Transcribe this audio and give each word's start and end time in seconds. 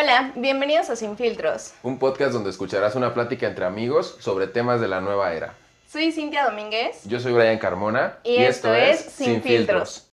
Hola, 0.00 0.30
bienvenidos 0.36 0.90
a 0.90 0.94
Sin 0.94 1.16
Filtros. 1.16 1.74
Un 1.82 1.98
podcast 1.98 2.32
donde 2.32 2.50
escucharás 2.50 2.94
una 2.94 3.14
plática 3.14 3.48
entre 3.48 3.64
amigos 3.64 4.16
sobre 4.20 4.46
temas 4.46 4.80
de 4.80 4.86
la 4.86 5.00
nueva 5.00 5.34
era. 5.34 5.54
Soy 5.90 6.12
Cintia 6.12 6.44
Domínguez. 6.44 7.02
Yo 7.04 7.18
soy 7.18 7.32
Brian 7.32 7.58
Carmona. 7.58 8.18
Y, 8.22 8.36
esto, 8.36 8.72
es 8.72 9.00
Sin, 9.00 9.42
Filtros. 9.42 10.08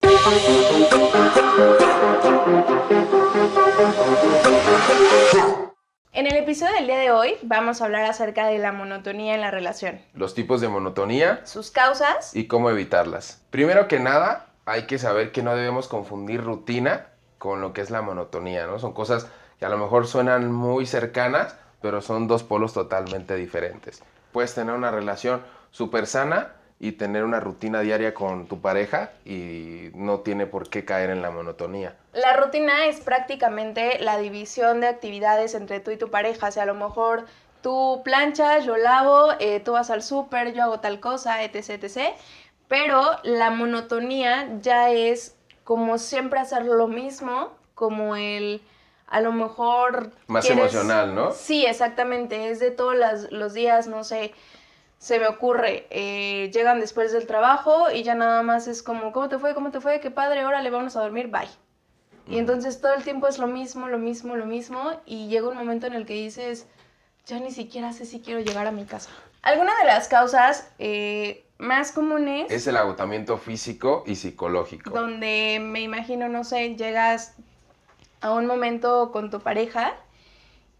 En 6.13 6.27
el 6.27 6.37
episodio 6.37 6.75
del 6.75 6.87
día 6.87 6.99
de 6.99 7.11
hoy 7.11 7.35
vamos 7.41 7.81
a 7.81 7.85
hablar 7.85 8.05
acerca 8.05 8.47
de 8.47 8.59
la 8.59 8.71
monotonía 8.71 9.35
en 9.35 9.41
la 9.41 9.51
relación, 9.51 9.99
Los 10.13 10.33
tipos 10.33 10.61
de 10.61 10.69
monotonía 10.69 11.41
sus 11.45 11.71
causas 11.71 12.33
y 12.33 12.47
cómo 12.47 12.69
evitarlas. 12.69 13.43
Primero 13.49 13.89
que 13.89 13.99
nada, 13.99 14.45
hay 14.63 14.83
que 14.83 14.97
saber 14.97 15.33
que 15.33 15.43
no 15.43 15.53
debemos 15.53 15.89
confundir 15.89 16.41
rutina 16.41 17.07
con 17.37 17.59
lo 17.59 17.73
que 17.73 17.81
es 17.81 17.89
la 17.89 18.01
monotonía, 18.01 18.65
¿no? 18.65 18.79
Son 18.79 18.93
cosas 18.93 19.27
a 19.63 19.69
lo 19.69 19.77
mejor 19.77 20.07
suenan 20.07 20.51
muy 20.51 20.85
cercanas, 20.85 21.57
pero 21.81 22.01
son 22.01 22.27
dos 22.27 22.43
polos 22.43 22.73
totalmente 22.73 23.35
diferentes. 23.35 24.01
Puedes 24.31 24.53
tener 24.53 24.73
una 24.73 24.91
relación 24.91 25.41
súper 25.71 26.07
sana 26.07 26.53
y 26.79 26.93
tener 26.93 27.23
una 27.23 27.39
rutina 27.39 27.81
diaria 27.81 28.13
con 28.13 28.47
tu 28.47 28.59
pareja 28.59 29.11
y 29.25 29.89
no 29.93 30.19
tiene 30.19 30.47
por 30.47 30.69
qué 30.69 30.83
caer 30.83 31.11
en 31.11 31.21
la 31.21 31.31
monotonía. 31.31 31.95
La 32.13 32.35
rutina 32.35 32.87
es 32.87 32.99
prácticamente 32.99 33.99
la 33.99 34.17
división 34.17 34.81
de 34.81 34.87
actividades 34.87 35.55
entre 35.55 35.79
tú 35.79 35.91
y 35.91 35.97
tu 35.97 36.09
pareja. 36.09 36.47
O 36.47 36.51
sea, 36.51 36.63
a 36.63 36.65
lo 36.65 36.75
mejor 36.75 37.25
tú 37.61 38.01
planchas, 38.03 38.65
yo 38.65 38.75
lavo, 38.75 39.29
eh, 39.39 39.61
tú 39.61 39.71
vas 39.71 39.89
al 39.89 40.03
súper, 40.03 40.53
yo 40.53 40.63
hago 40.63 40.79
tal 40.79 40.99
cosa, 40.99 41.43
etc, 41.43 41.69
etc. 41.69 42.15
Pero 42.67 43.01
la 43.23 43.49
monotonía 43.49 44.49
ya 44.61 44.89
es 44.91 45.37
como 45.63 45.97
siempre 45.97 46.39
hacer 46.39 46.65
lo 46.65 46.87
mismo, 46.87 47.53
como 47.75 48.15
el 48.15 48.61
a 49.13 49.21
lo 49.21 49.31
mejor... 49.31 50.11
Más 50.27 50.45
quieres- 50.45 50.73
emocional, 50.73 51.13
¿no? 51.15 51.31
Sí, 51.31 51.65
exactamente. 51.65 52.49
Es 52.49 52.59
de 52.59 52.71
todos 52.71 52.95
las- 52.95 53.31
los 53.31 53.53
días, 53.53 53.87
no 53.87 54.03
sé, 54.03 54.33
se 54.97 55.19
me 55.19 55.27
ocurre, 55.27 55.85
eh, 55.89 56.49
llegan 56.53 56.79
después 56.79 57.11
del 57.11 57.27
trabajo 57.27 57.91
y 57.91 58.03
ya 58.03 58.15
nada 58.15 58.41
más 58.41 58.67
es 58.67 58.81
como, 58.83 59.11
¿cómo 59.11 59.29
te 59.29 59.37
fue? 59.37 59.53
¿Cómo 59.53 59.69
te 59.71 59.79
fue? 59.81 59.99
Qué 59.99 60.11
padre, 60.11 60.45
órale, 60.45 60.69
vamos 60.69 60.95
a 60.95 61.01
dormir, 61.01 61.27
bye. 61.27 61.47
Y 62.27 62.37
entonces 62.37 62.79
todo 62.79 62.93
el 62.93 63.03
tiempo 63.03 63.27
es 63.27 63.37
lo 63.37 63.47
mismo, 63.47 63.87
lo 63.89 63.97
mismo, 63.97 64.35
lo 64.37 64.45
mismo 64.45 64.91
y 65.05 65.27
llega 65.27 65.49
un 65.49 65.57
momento 65.57 65.87
en 65.87 65.93
el 65.93 66.05
que 66.05 66.13
dices, 66.13 66.67
ya 67.25 67.37
ni 67.39 67.51
siquiera 67.51 67.91
sé 67.91 68.05
si 68.05 68.21
quiero 68.21 68.39
llegar 68.39 68.65
a 68.65 68.71
mi 68.71 68.85
casa. 68.85 69.09
Alguna 69.41 69.77
de 69.79 69.85
las 69.85 70.07
causas 70.07 70.71
eh, 70.79 71.45
más 71.57 71.91
comunes 71.91 72.49
Es 72.49 72.65
el 72.67 72.77
agotamiento 72.77 73.37
físico 73.37 74.03
y 74.07 74.15
psicológico. 74.15 74.89
donde 74.91 75.59
me 75.61 75.81
imagino, 75.81 76.29
no 76.29 76.45
sé, 76.45 76.75
llegas 76.77 77.35
a 78.23 78.31
un 78.31 78.47
momento 78.47 79.11
con 79.11 79.29
tu 79.29 79.39
pareja 79.41 79.93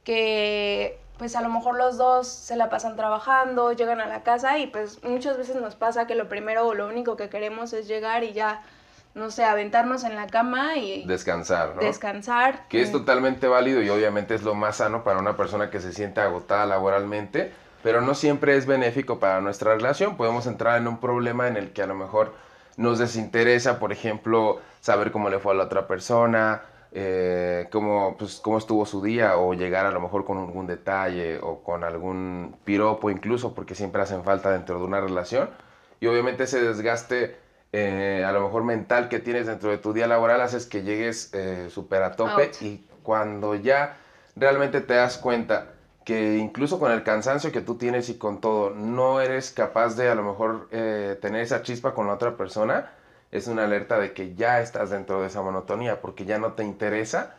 que 0.03 0.99
pues 1.17 1.35
a 1.35 1.41
lo 1.41 1.49
mejor 1.49 1.77
los 1.77 1.97
dos 1.97 2.27
se 2.27 2.55
la 2.55 2.69
pasan 2.69 2.95
trabajando, 2.95 3.71
llegan 3.71 4.01
a 4.01 4.07
la 4.07 4.23
casa 4.23 4.57
y 4.57 4.67
pues 4.67 5.03
muchas 5.03 5.37
veces 5.37 5.55
nos 5.55 5.75
pasa 5.75 6.07
que 6.07 6.15
lo 6.15 6.27
primero 6.27 6.65
o 6.67 6.73
lo 6.73 6.87
único 6.87 7.15
que 7.15 7.29
queremos 7.29 7.71
es 7.73 7.87
llegar 7.87 8.23
y 8.23 8.33
ya, 8.33 8.63
no 9.13 9.29
sé, 9.29 9.43
aventarnos 9.45 10.03
en 10.03 10.15
la 10.15 10.27
cama 10.27 10.77
y 10.77 11.05
Descansar, 11.05 11.75
¿no? 11.75 11.81
descansar. 11.81 12.67
que 12.67 12.81
es 12.81 12.89
Mm, 12.89 12.93
totalmente 12.93 13.47
válido 13.47 13.81
y 13.83 13.89
obviamente 13.89 14.33
es 14.35 14.41
lo 14.43 14.55
más 14.55 14.77
sano 14.77 15.03
para 15.03 15.19
una 15.19 15.37
persona 15.37 15.69
que 15.69 15.79
se 15.79 15.93
siente 15.93 16.19
agotada 16.19 16.65
laboralmente, 16.65 17.53
pero 17.83 18.01
no 18.01 18.15
siempre 18.15 18.57
es 18.57 18.65
benéfico 18.65 19.19
para 19.19 19.39
nuestra 19.39 19.75
relación. 19.75 20.17
Podemos 20.17 20.47
entrar 20.47 20.77
en 20.77 20.87
un 20.87 20.97
problema 20.99 21.47
en 21.47 21.57
el 21.57 21.71
que 21.73 21.83
a 21.83 21.87
lo 21.87 21.95
mejor 21.95 22.33
nos 22.75 22.97
desinteresa, 22.97 23.77
por 23.79 23.91
ejemplo, 23.91 24.59
saber 24.81 25.11
cómo 25.11 25.29
le 25.29 25.37
fue 25.39 25.53
a 25.53 25.55
la 25.55 25.65
otra 25.65 25.85
persona, 25.87 26.63
eh, 26.93 27.67
cómo, 27.71 28.15
pues, 28.17 28.39
cómo 28.39 28.57
estuvo 28.57 28.85
su 28.85 29.01
día 29.01 29.37
o 29.37 29.53
llegar 29.53 29.85
a 29.85 29.91
lo 29.91 29.99
mejor 29.99 30.25
con 30.25 30.37
algún 30.37 30.67
detalle 30.67 31.39
o 31.41 31.63
con 31.63 31.83
algún 31.83 32.55
piropo 32.63 33.09
incluso, 33.09 33.53
porque 33.55 33.75
siempre 33.75 34.01
hacen 34.01 34.23
falta 34.23 34.51
dentro 34.51 34.79
de 34.79 34.85
una 34.85 35.01
relación. 35.01 35.49
Y 35.99 36.07
obviamente 36.07 36.43
ese 36.43 36.61
desgaste 36.61 37.35
eh, 37.71 38.23
a 38.23 38.31
lo 38.31 38.41
mejor 38.41 38.63
mental 38.63 39.09
que 39.09 39.19
tienes 39.19 39.47
dentro 39.47 39.71
de 39.71 39.79
tu 39.79 39.93
día 39.93 40.05
laboral 40.05 40.41
haces 40.41 40.67
que 40.67 40.83
llegues 40.83 41.33
eh, 41.33 41.69
súper 41.71 42.03
a 42.03 42.15
tope. 42.15 42.51
Y 42.61 42.85
cuando 43.01 43.55
ya 43.55 43.97
realmente 44.35 44.79
te 44.81 44.93
das 44.93 45.17
cuenta 45.17 45.73
que 46.05 46.37
incluso 46.37 46.79
con 46.79 46.91
el 46.91 47.03
cansancio 47.03 47.51
que 47.51 47.61
tú 47.61 47.75
tienes 47.75 48.09
y 48.09 48.17
con 48.17 48.41
todo, 48.41 48.69
no 48.71 49.21
eres 49.21 49.51
capaz 49.51 49.95
de 49.95 50.09
a 50.09 50.15
lo 50.15 50.23
mejor 50.23 50.67
eh, 50.71 51.17
tener 51.21 51.41
esa 51.41 51.63
chispa 51.63 51.93
con 51.93 52.05
la 52.07 52.13
otra 52.13 52.37
persona, 52.37 52.91
es 53.33 53.47
una 53.47 53.63
alerta 53.63 53.97
de 53.97 54.13
que 54.13 54.35
ya 54.35 54.61
estás 54.61 54.91
dentro 54.91 55.21
de 55.21 55.27
esa 55.27 55.41
monotonía 55.41 56.01
porque 56.01 56.23
ya 56.23 56.37
no 56.37 56.53
te 56.53 56.63
interesa. 56.63 57.35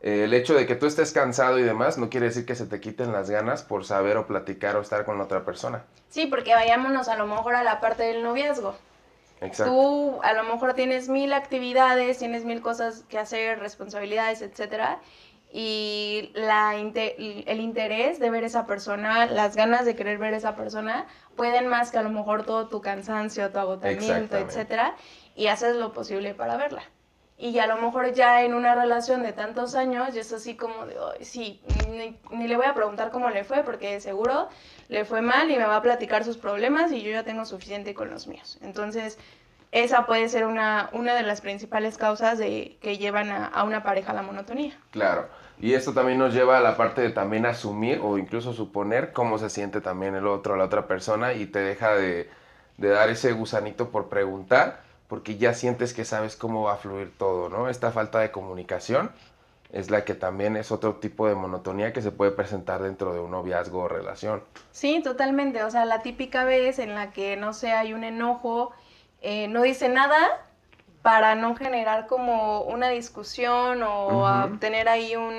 Eh, 0.00 0.22
el 0.24 0.34
hecho 0.34 0.54
de 0.54 0.66
que 0.66 0.76
tú 0.76 0.86
estés 0.86 1.12
cansado 1.12 1.58
y 1.58 1.62
demás 1.62 1.98
no 1.98 2.10
quiere 2.10 2.26
decir 2.26 2.46
que 2.46 2.54
se 2.54 2.64
te 2.64 2.80
quiten 2.80 3.10
las 3.12 3.28
ganas 3.28 3.64
por 3.64 3.84
saber 3.84 4.16
o 4.18 4.28
platicar 4.28 4.76
o 4.76 4.80
estar 4.80 5.04
con 5.04 5.18
la 5.18 5.24
otra 5.24 5.44
persona. 5.44 5.82
Sí, 6.10 6.26
porque 6.26 6.54
vayámonos 6.54 7.08
a 7.08 7.16
lo 7.16 7.26
mejor 7.26 7.56
a 7.56 7.64
la 7.64 7.80
parte 7.80 8.04
del 8.04 8.22
noviazgo. 8.22 8.76
Exacto. 9.40 9.72
Tú 9.72 10.20
a 10.22 10.32
lo 10.32 10.44
mejor 10.44 10.74
tienes 10.74 11.08
mil 11.08 11.32
actividades, 11.32 12.18
tienes 12.18 12.44
mil 12.44 12.60
cosas 12.60 13.04
que 13.08 13.18
hacer, 13.18 13.58
responsabilidades, 13.58 14.42
etcétera, 14.42 15.00
y 15.52 16.30
la 16.34 16.74
el 16.76 17.60
interés 17.60 18.18
de 18.18 18.30
ver 18.30 18.42
esa 18.42 18.66
persona, 18.66 19.26
las 19.26 19.54
ganas 19.54 19.84
de 19.84 19.94
querer 19.94 20.16
ver 20.16 20.32
esa 20.32 20.56
persona, 20.56 21.06
pueden 21.36 21.66
más 21.66 21.90
que 21.90 21.98
a 21.98 22.02
lo 22.02 22.08
mejor 22.08 22.46
todo 22.46 22.68
tu 22.68 22.80
cansancio, 22.80 23.50
tu 23.50 23.58
agotamiento, 23.58 24.38
etcétera, 24.38 24.94
y 25.34 25.46
haces 25.48 25.76
lo 25.76 25.92
posible 25.92 26.34
para 26.34 26.56
verla. 26.56 26.82
Y 27.38 27.58
a 27.58 27.66
lo 27.66 27.76
mejor 27.76 28.12
ya 28.12 28.44
en 28.44 28.54
una 28.54 28.74
relación 28.74 29.22
de 29.22 29.32
tantos 29.32 29.74
años, 29.74 30.14
ya 30.14 30.20
es 30.20 30.32
así 30.32 30.54
como 30.54 30.86
de, 30.86 30.94
"Ay, 30.94 31.24
sí, 31.24 31.60
ni, 31.88 32.16
ni 32.30 32.46
le 32.46 32.56
voy 32.56 32.66
a 32.66 32.74
preguntar 32.74 33.10
cómo 33.10 33.30
le 33.30 33.42
fue, 33.42 33.64
porque 33.64 34.00
seguro 34.00 34.48
le 34.88 35.04
fue 35.04 35.22
mal 35.22 35.50
y 35.50 35.56
me 35.56 35.64
va 35.64 35.76
a 35.76 35.82
platicar 35.82 36.24
sus 36.24 36.36
problemas 36.36 36.92
y 36.92 37.02
yo 37.02 37.10
ya 37.10 37.24
tengo 37.24 37.44
suficiente 37.44 37.94
con 37.94 38.10
los 38.10 38.28
míos. 38.28 38.58
Entonces, 38.62 39.18
esa 39.72 40.06
puede 40.06 40.28
ser 40.28 40.44
una, 40.44 40.90
una 40.92 41.14
de 41.14 41.22
las 41.22 41.40
principales 41.40 41.96
causas 41.96 42.38
de 42.38 42.76
que 42.80 42.98
llevan 42.98 43.30
a, 43.30 43.46
a 43.46 43.64
una 43.64 43.82
pareja 43.82 44.12
a 44.12 44.14
la 44.14 44.22
monotonía. 44.22 44.78
Claro. 44.90 45.28
Y 45.58 45.72
esto 45.74 45.94
también 45.94 46.18
nos 46.18 46.34
lleva 46.34 46.58
a 46.58 46.60
la 46.60 46.76
parte 46.76 47.00
de 47.00 47.10
también 47.10 47.46
asumir 47.46 48.00
o 48.02 48.18
incluso 48.18 48.52
suponer 48.52 49.12
cómo 49.12 49.38
se 49.38 49.48
siente 49.48 49.80
también 49.80 50.14
el 50.14 50.26
otro, 50.26 50.56
la 50.56 50.64
otra 50.64 50.86
persona 50.86 51.32
y 51.32 51.46
te 51.46 51.60
deja 51.60 51.94
de, 51.94 52.28
de 52.76 52.88
dar 52.88 53.08
ese 53.08 53.32
gusanito 53.32 53.90
por 53.90 54.08
preguntar 54.08 54.80
porque 55.12 55.36
ya 55.36 55.52
sientes 55.52 55.92
que 55.92 56.06
sabes 56.06 56.36
cómo 56.36 56.62
va 56.62 56.72
a 56.72 56.76
fluir 56.78 57.12
todo, 57.18 57.50
¿no? 57.50 57.68
Esta 57.68 57.92
falta 57.92 58.20
de 58.20 58.30
comunicación 58.30 59.12
es 59.70 59.90
la 59.90 60.06
que 60.06 60.14
también 60.14 60.56
es 60.56 60.72
otro 60.72 60.94
tipo 60.94 61.28
de 61.28 61.34
monotonía 61.34 61.92
que 61.92 62.00
se 62.00 62.12
puede 62.12 62.30
presentar 62.30 62.82
dentro 62.82 63.12
de 63.12 63.20
un 63.20 63.32
noviazgo 63.32 63.80
o 63.80 63.88
relación. 63.88 64.42
Sí, 64.70 65.02
totalmente. 65.04 65.64
O 65.64 65.70
sea, 65.70 65.84
la 65.84 66.00
típica 66.00 66.44
vez 66.44 66.78
en 66.78 66.94
la 66.94 67.10
que, 67.12 67.36
no 67.36 67.52
sé, 67.52 67.72
hay 67.72 67.92
un 67.92 68.04
enojo, 68.04 68.72
eh, 69.20 69.48
no 69.48 69.60
dice 69.60 69.90
nada 69.90 70.46
para 71.02 71.34
no 71.34 71.56
generar 71.56 72.06
como 72.06 72.62
una 72.62 72.88
discusión 72.88 73.82
o 73.82 74.26
a 74.26 74.46
Ujú. 74.46 74.56
tener 74.60 74.88
ahí 74.88 75.14
un, 75.14 75.34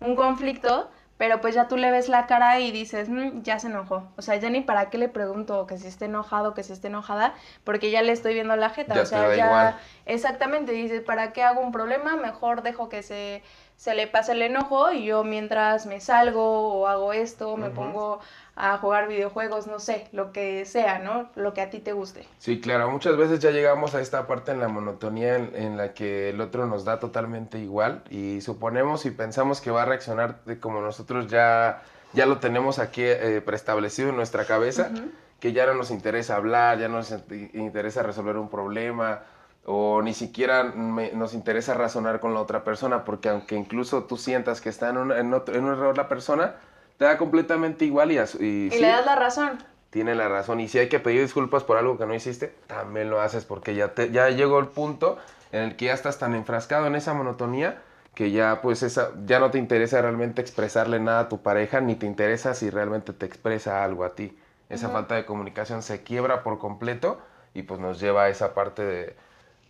un 0.00 0.16
conflicto, 0.16 0.90
pero 1.16 1.40
pues 1.40 1.54
ya 1.54 1.68
tú 1.68 1.76
le 1.76 1.90
ves 1.90 2.08
la 2.08 2.26
cara 2.26 2.58
y 2.60 2.72
dices, 2.72 3.08
"Mm, 3.08 3.42
ya 3.42 3.58
se 3.58 3.68
enojó. 3.68 4.08
O 4.16 4.22
sea, 4.22 4.36
ya 4.36 4.50
ni 4.50 4.60
para 4.60 4.90
qué 4.90 4.98
le 4.98 5.08
pregunto 5.08 5.66
que 5.66 5.78
si 5.78 5.86
esté 5.86 6.06
enojado, 6.06 6.54
que 6.54 6.62
si 6.62 6.72
esté 6.72 6.88
enojada, 6.88 7.34
porque 7.62 7.90
ya 7.90 8.02
le 8.02 8.12
estoy 8.12 8.34
viendo 8.34 8.56
la 8.56 8.70
jeta. 8.70 8.94
Ya 8.94 9.02
o 9.02 9.06
sea, 9.06 9.34
ya 9.36 9.46
igual. 9.46 9.76
exactamente, 10.06 10.72
dices, 10.72 11.02
¿para 11.02 11.32
qué 11.32 11.42
hago 11.42 11.60
un 11.60 11.72
problema? 11.72 12.16
Mejor 12.16 12.62
dejo 12.62 12.88
que 12.88 13.02
se, 13.02 13.42
se 13.76 13.94
le 13.94 14.06
pase 14.06 14.32
el 14.32 14.42
enojo 14.42 14.90
y 14.92 15.04
yo 15.04 15.24
mientras 15.24 15.86
me 15.86 16.00
salgo 16.00 16.80
o 16.80 16.86
hago 16.88 17.12
esto, 17.12 17.56
me 17.56 17.70
pongo 17.70 18.20
a 18.56 18.78
jugar 18.78 19.08
videojuegos, 19.08 19.66
no 19.66 19.80
sé, 19.80 20.06
lo 20.12 20.32
que 20.32 20.64
sea, 20.64 20.98
¿no? 21.00 21.28
Lo 21.34 21.54
que 21.54 21.60
a 21.60 21.70
ti 21.70 21.80
te 21.80 21.92
guste. 21.92 22.26
Sí, 22.38 22.60
claro, 22.60 22.88
muchas 22.90 23.16
veces 23.16 23.40
ya 23.40 23.50
llegamos 23.50 23.94
a 23.94 24.00
esta 24.00 24.26
parte 24.26 24.52
en 24.52 24.60
la 24.60 24.68
monotonía 24.68 25.36
en, 25.36 25.50
en 25.56 25.76
la 25.76 25.92
que 25.92 26.30
el 26.30 26.40
otro 26.40 26.66
nos 26.66 26.84
da 26.84 27.00
totalmente 27.00 27.58
igual 27.58 28.02
y 28.10 28.40
suponemos 28.40 29.06
y 29.06 29.10
pensamos 29.10 29.60
que 29.60 29.70
va 29.72 29.82
a 29.82 29.86
reaccionar 29.86 30.38
como 30.60 30.80
nosotros 30.80 31.26
ya, 31.26 31.82
ya 32.12 32.26
lo 32.26 32.38
tenemos 32.38 32.78
aquí 32.78 33.02
eh, 33.02 33.42
preestablecido 33.44 34.10
en 34.10 34.16
nuestra 34.16 34.44
cabeza, 34.44 34.90
Ujú. 34.92 35.10
que 35.40 35.52
ya 35.52 35.66
no 35.66 35.74
nos 35.74 35.90
interesa 35.90 36.36
hablar, 36.36 36.78
ya 36.78 36.86
no 36.88 36.98
nos 36.98 37.10
in- 37.10 37.50
interesa 37.54 38.02
resolver 38.04 38.36
un 38.36 38.48
problema 38.48 39.22
o 39.66 40.00
ni 40.02 40.14
siquiera 40.14 40.62
me- 40.62 41.10
nos 41.12 41.34
interesa 41.34 41.74
razonar 41.74 42.20
con 42.20 42.34
la 42.34 42.40
otra 42.40 42.62
persona, 42.64 43.04
porque 43.04 43.30
aunque 43.30 43.56
incluso 43.56 44.04
tú 44.04 44.16
sientas 44.16 44.60
que 44.60 44.68
está 44.68 44.90
en 44.90 44.98
un, 44.98 45.10
en 45.12 45.34
otro- 45.34 45.54
en 45.56 45.64
un 45.64 45.72
error 45.72 45.96
la 45.96 46.06
persona, 46.08 46.54
te 46.98 47.04
da 47.04 47.18
completamente 47.18 47.84
igual 47.84 48.12
y, 48.12 48.18
y 48.40 48.70
Y 48.70 48.70
sí, 48.70 48.80
le 48.80 48.88
das 48.88 49.04
la 49.06 49.16
razón. 49.16 49.58
tiene 49.90 50.14
la 50.14 50.28
razón. 50.28 50.60
Y 50.60 50.68
si 50.68 50.78
hay 50.78 50.88
que 50.88 51.00
pedir 51.00 51.22
disculpas 51.22 51.62
por 51.64 51.76
algo 51.76 51.98
que 51.98 52.06
no 52.06 52.14
hiciste, 52.14 52.54
también 52.66 53.10
lo 53.10 53.20
haces 53.20 53.44
porque 53.44 53.74
ya, 53.74 53.94
te, 53.94 54.10
ya 54.10 54.28
llegó 54.30 54.58
el 54.58 54.66
punto 54.68 55.18
en 55.52 55.62
el 55.62 55.76
que 55.76 55.86
ya 55.86 55.94
estás 55.94 56.18
tan 56.18 56.34
enfrascado 56.34 56.86
en 56.86 56.96
esa 56.96 57.14
monotonía 57.14 57.82
que 58.14 58.30
ya 58.30 58.60
pues 58.62 58.82
esa, 58.84 59.10
ya 59.26 59.40
no 59.40 59.50
te 59.50 59.58
interesa 59.58 60.00
realmente 60.00 60.40
expresarle 60.40 61.00
nada 61.00 61.20
a 61.20 61.28
tu 61.28 61.42
pareja, 61.42 61.80
ni 61.80 61.96
te 61.96 62.06
interesa 62.06 62.54
si 62.54 62.70
realmente 62.70 63.12
te 63.12 63.26
expresa 63.26 63.82
algo 63.84 64.04
a 64.04 64.14
ti. 64.14 64.38
Esa 64.68 64.88
falta 64.90 65.14
de 65.16 65.24
comunicación 65.26 65.82
se 65.82 66.02
quiebra 66.02 66.42
por 66.44 66.58
completo 66.58 67.20
y 67.54 67.62
pues 67.62 67.80
nos 67.80 68.00
lleva 68.00 68.24
a 68.24 68.28
esa 68.28 68.54
parte 68.54 68.84
de, 68.84 69.16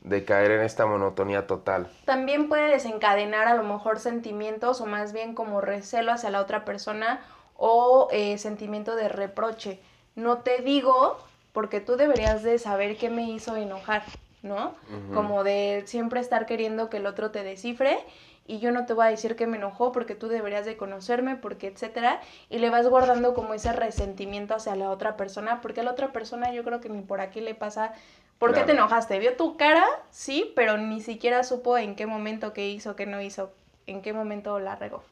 de 0.05 0.25
caer 0.25 0.53
en 0.53 0.61
esta 0.61 0.87
monotonía 0.87 1.47
total. 1.47 1.89
También 2.05 2.49
puede 2.49 2.71
desencadenar 2.71 3.49
a 3.49 3.55
lo 3.55 3.65
mejor 3.65 3.99
sentimientos 3.99 4.81
o 4.81 4.87
más 4.87 5.13
bien 5.13 5.35
como 5.35 5.61
recelo 5.61 6.13
hacia 6.13 6.31
la 6.31 6.41
otra 6.41 6.65
persona 6.65 7.21
o 7.57 8.09
eh, 8.13 8.39
sentimiento 8.39 8.95
de 8.97 9.09
reproche. 9.09 9.81
No 10.15 10.39
te 10.39 10.61
digo 10.61 11.19
porque 11.53 11.81
tú 11.81 11.97
deberías 11.97 12.43
de 12.43 12.59
saber 12.59 12.97
qué 12.99 13.09
me 13.09 13.31
hizo 13.31 13.57
enojar, 13.57 14.03
¿no? 14.43 14.75
Como 15.15 15.43
de 15.43 15.85
siempre 15.87 16.21
estar 16.21 16.47
queriendo 16.47 16.91
que 16.91 16.99
el 16.99 17.07
otro 17.07 17.31
te 17.31 17.43
descifre 17.43 17.99
y 18.47 18.59
yo 18.59 18.73
no 18.73 18.85
te 18.85 18.93
voy 18.93 19.07
a 19.07 19.11
decir 19.11 19.37
que 19.37 19.47
me 19.47 19.57
enojó 19.57 19.91
porque 19.91 20.15
tú 20.15 20.29
deberías 20.29 20.67
de 20.67 20.77
conocerme, 20.77 21.37
porque 21.37 21.69
etcétera, 21.69 22.21
y 22.51 22.59
le 22.59 22.69
vas 22.69 22.87
guardando 22.89 23.33
como 23.33 23.55
ese 23.55 23.73
resentimiento 23.73 24.55
hacia 24.55 24.77
la 24.77 24.91
otra 24.91 25.17
persona, 25.17 25.61
porque 25.63 25.81
a 25.81 25.85
la 25.85 25.93
otra 25.93 26.13
persona 26.13 26.53
yo 26.53 26.63
creo 26.63 26.81
que 26.81 26.91
ni 26.91 27.01
por 27.01 27.21
aquí 27.21 27.41
le 27.41 27.55
pasa 27.55 27.95
¿Por 28.39 28.53
qué 28.53 28.63
te 28.63 28.73
enojaste? 28.73 29.19
Vio 29.19 29.37
tu 29.37 29.57
cara, 29.57 29.85
sí, 30.11 30.53
pero 30.55 30.77
ni 30.77 31.01
siquiera 31.01 31.45
supo 31.45 31.79
en 31.79 31.97
qué 31.97 32.07
momento, 32.07 32.53
qué 32.53 32.69
hizo, 32.69 32.97
qué 32.97 33.07
no 33.07 33.21
hizo, 33.21 33.53
en 33.87 34.03
qué 34.03 34.13
momento 34.13 34.59
la 34.59 34.77
regó. 34.77 35.03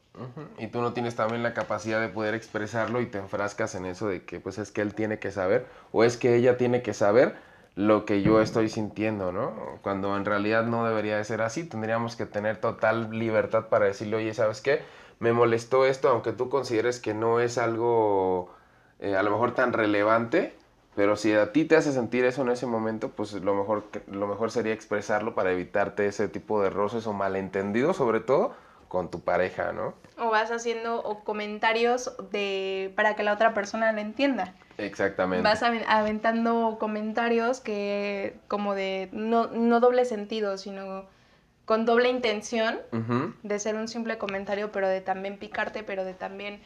Y 0.59 0.67
tú 0.67 0.83
no 0.83 0.93
tienes 0.93 1.17
también 1.17 1.43
la 1.43 1.55
capacidad 1.55 2.01
de 2.01 2.09
poder 2.09 2.35
expresarlo 2.35 3.01
y 3.01 3.07
te 3.07 3.19
enfrascas 3.19 3.75
en 3.75 3.87
eso 3.87 4.09
de 4.09 4.25
que 4.25 4.41
pues 4.41 4.59
es 4.59 4.71
que 4.71 4.83
él 4.83 4.95
tiene 4.95 5.19
que 5.19 5.31
saber 5.31 5.67
o 5.91 6.05
es 6.05 6.19
que 6.19 6.35
ella 6.37 6.59
tiene 6.59 6.83
que 6.83 6.93
saber 6.93 7.35
lo 7.75 8.05
que 8.05 8.21
yo 8.21 8.43
estoy 8.43 8.69
sintiendo, 8.69 9.33
¿no? 9.33 9.79
Cuando 9.81 10.15
en 10.17 10.27
realidad 10.27 10.65
no 10.65 10.87
debería 10.87 11.17
de 11.17 11.25
ser 11.25 11.41
así, 11.41 11.65
tendríamos 11.65 12.17
que 12.17 12.27
tener 12.27 12.59
total 12.59 13.11
libertad 13.11 13.69
para 13.69 13.87
decirle, 13.87 14.17
oye, 14.17 14.35
¿sabes 14.35 14.61
qué? 14.61 14.83
Me 15.21 15.33
molestó 15.33 15.87
esto, 15.87 16.11
aunque 16.11 16.33
tú 16.33 16.51
consideres 16.51 17.01
que 17.01 17.15
no 17.15 17.41
es 17.41 17.57
algo 17.57 18.55
eh, 19.01 19.17
a 19.17 19.23
lo 19.23 19.31
mejor 19.31 19.55
tan 19.55 19.73
relevante, 19.73 20.55
pero 20.95 21.17
si 21.17 21.33
a 21.33 21.53
ti 21.53 21.65
te 21.65 21.77
hace 21.77 21.93
sentir 21.93 22.25
eso 22.25 22.43
en 22.43 22.51
ese 22.51 22.67
momento, 22.67 23.11
pues 23.11 23.33
lo 23.33 23.55
mejor, 23.55 23.85
lo 24.07 24.27
mejor 24.27 24.51
sería 24.51 24.75
expresarlo 24.75 25.35
para 25.35 25.53
evitarte 25.53 26.07
ese 26.07 26.29
tipo 26.29 26.63
de 26.63 26.71
roces 26.71 27.07
o 27.07 27.13
malentendidos, 27.13 27.97
sobre 27.97 28.21
todo 28.21 28.55
con 28.89 29.11
tu 29.11 29.21
pareja, 29.21 29.73
¿no? 29.73 29.95
O 30.19 30.29
vas 30.29 30.51
haciendo 30.51 31.03
comentarios 31.25 32.15
de 32.31 32.93
para 32.95 33.17
que 33.17 33.23
la 33.23 33.33
otra 33.33 33.55
persona 33.55 33.91
lo 33.93 34.01
entienda. 34.01 34.55
Exactamente. 34.77 35.43
Vas 35.43 35.63
aventando 35.63 36.77
comentarios 36.79 37.61
que 37.61 38.37
como 38.49 38.75
de 38.75 39.09
no, 39.13 39.47
no 39.47 39.81
doble 39.81 40.05
sentido, 40.05 40.59
sino 40.59 41.07
con 41.65 41.87
doble 41.87 42.11
intención 42.11 42.81
de 43.43 43.59
ser 43.59 43.77
un 43.77 43.89
simple 43.89 44.19
comentario, 44.19 44.73
pero 44.73 44.89
de 44.89 45.01
también 45.01 45.39
picarte, 45.39 45.83
pero 45.83 46.05
de 46.05 46.13
también 46.13 46.61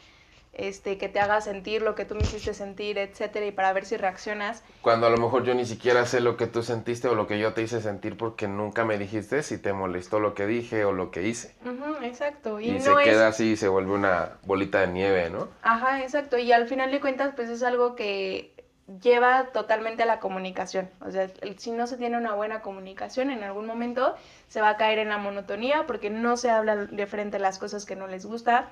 este, 0.57 0.97
que 0.97 1.07
te 1.07 1.19
haga 1.19 1.39
sentir 1.41 1.81
lo 1.81 1.95
que 1.95 2.05
tú 2.05 2.15
me 2.15 2.21
hiciste 2.21 2.53
sentir, 2.53 2.97
etcétera, 2.97 3.45
y 3.45 3.51
para 3.51 3.71
ver 3.73 3.85
si 3.85 3.97
reaccionas. 3.97 4.63
Cuando 4.81 5.07
a 5.07 5.09
lo 5.09 5.17
mejor 5.17 5.43
yo 5.43 5.53
ni 5.53 5.65
siquiera 5.65 6.05
sé 6.05 6.19
lo 6.19 6.35
que 6.35 6.47
tú 6.47 6.63
sentiste 6.63 7.07
o 7.07 7.15
lo 7.15 7.27
que 7.27 7.39
yo 7.39 7.53
te 7.53 7.61
hice 7.61 7.81
sentir 7.81 8.17
porque 8.17 8.47
nunca 8.47 8.83
me 8.83 8.97
dijiste 8.97 9.43
si 9.43 9.57
te 9.57 9.73
molestó 9.73 10.19
lo 10.19 10.33
que 10.33 10.47
dije 10.47 10.85
o 10.85 10.91
lo 10.91 11.11
que 11.11 11.27
hice. 11.27 11.55
exacto. 12.01 12.59
Y, 12.59 12.79
se 12.79 12.93
queda 13.03 13.27
así 13.27 13.51
y 13.51 13.57
se 13.57 13.67
vuelve 13.67 13.93
una 13.93 14.31
bolita 14.45 14.81
de 14.81 14.87
nieve, 14.87 15.29
¿no? 15.29 15.47
Ajá, 15.61 16.01
exacto. 16.01 16.37
Y 16.37 16.51
al 16.51 16.67
final 16.67 16.91
de 16.91 16.99
cuentas, 16.99 17.33
pues 17.35 17.49
es 17.49 17.63
algo 17.63 17.95
que 17.95 18.53
lleva 19.01 19.47
totalmente 19.51 20.03
a 20.03 20.05
la 20.05 20.19
comunicación. 20.19 20.89
O 21.01 21.11
sea, 21.11 21.29
si 21.57 21.71
no 21.71 21.87
se 21.87 21.97
tiene 21.97 22.17
una 22.17 22.33
buena 22.33 22.61
comunicación, 22.61 23.31
en 23.31 23.43
algún 23.43 23.65
momento 23.65 24.15
se 24.47 24.61
va 24.61 24.69
a 24.69 24.77
caer 24.77 24.99
en 24.99 25.09
la 25.09 25.17
monotonía 25.17 25.85
porque 25.85 26.09
no 26.09 26.37
se 26.37 26.49
habla 26.49 26.75
de 26.75 27.05
frente 27.05 27.37
a 27.37 27.39
las 27.39 27.59
cosas 27.59 27.85
que 27.85 27.95
no 27.95 28.07
les 28.07 28.25
gusta 28.25 28.71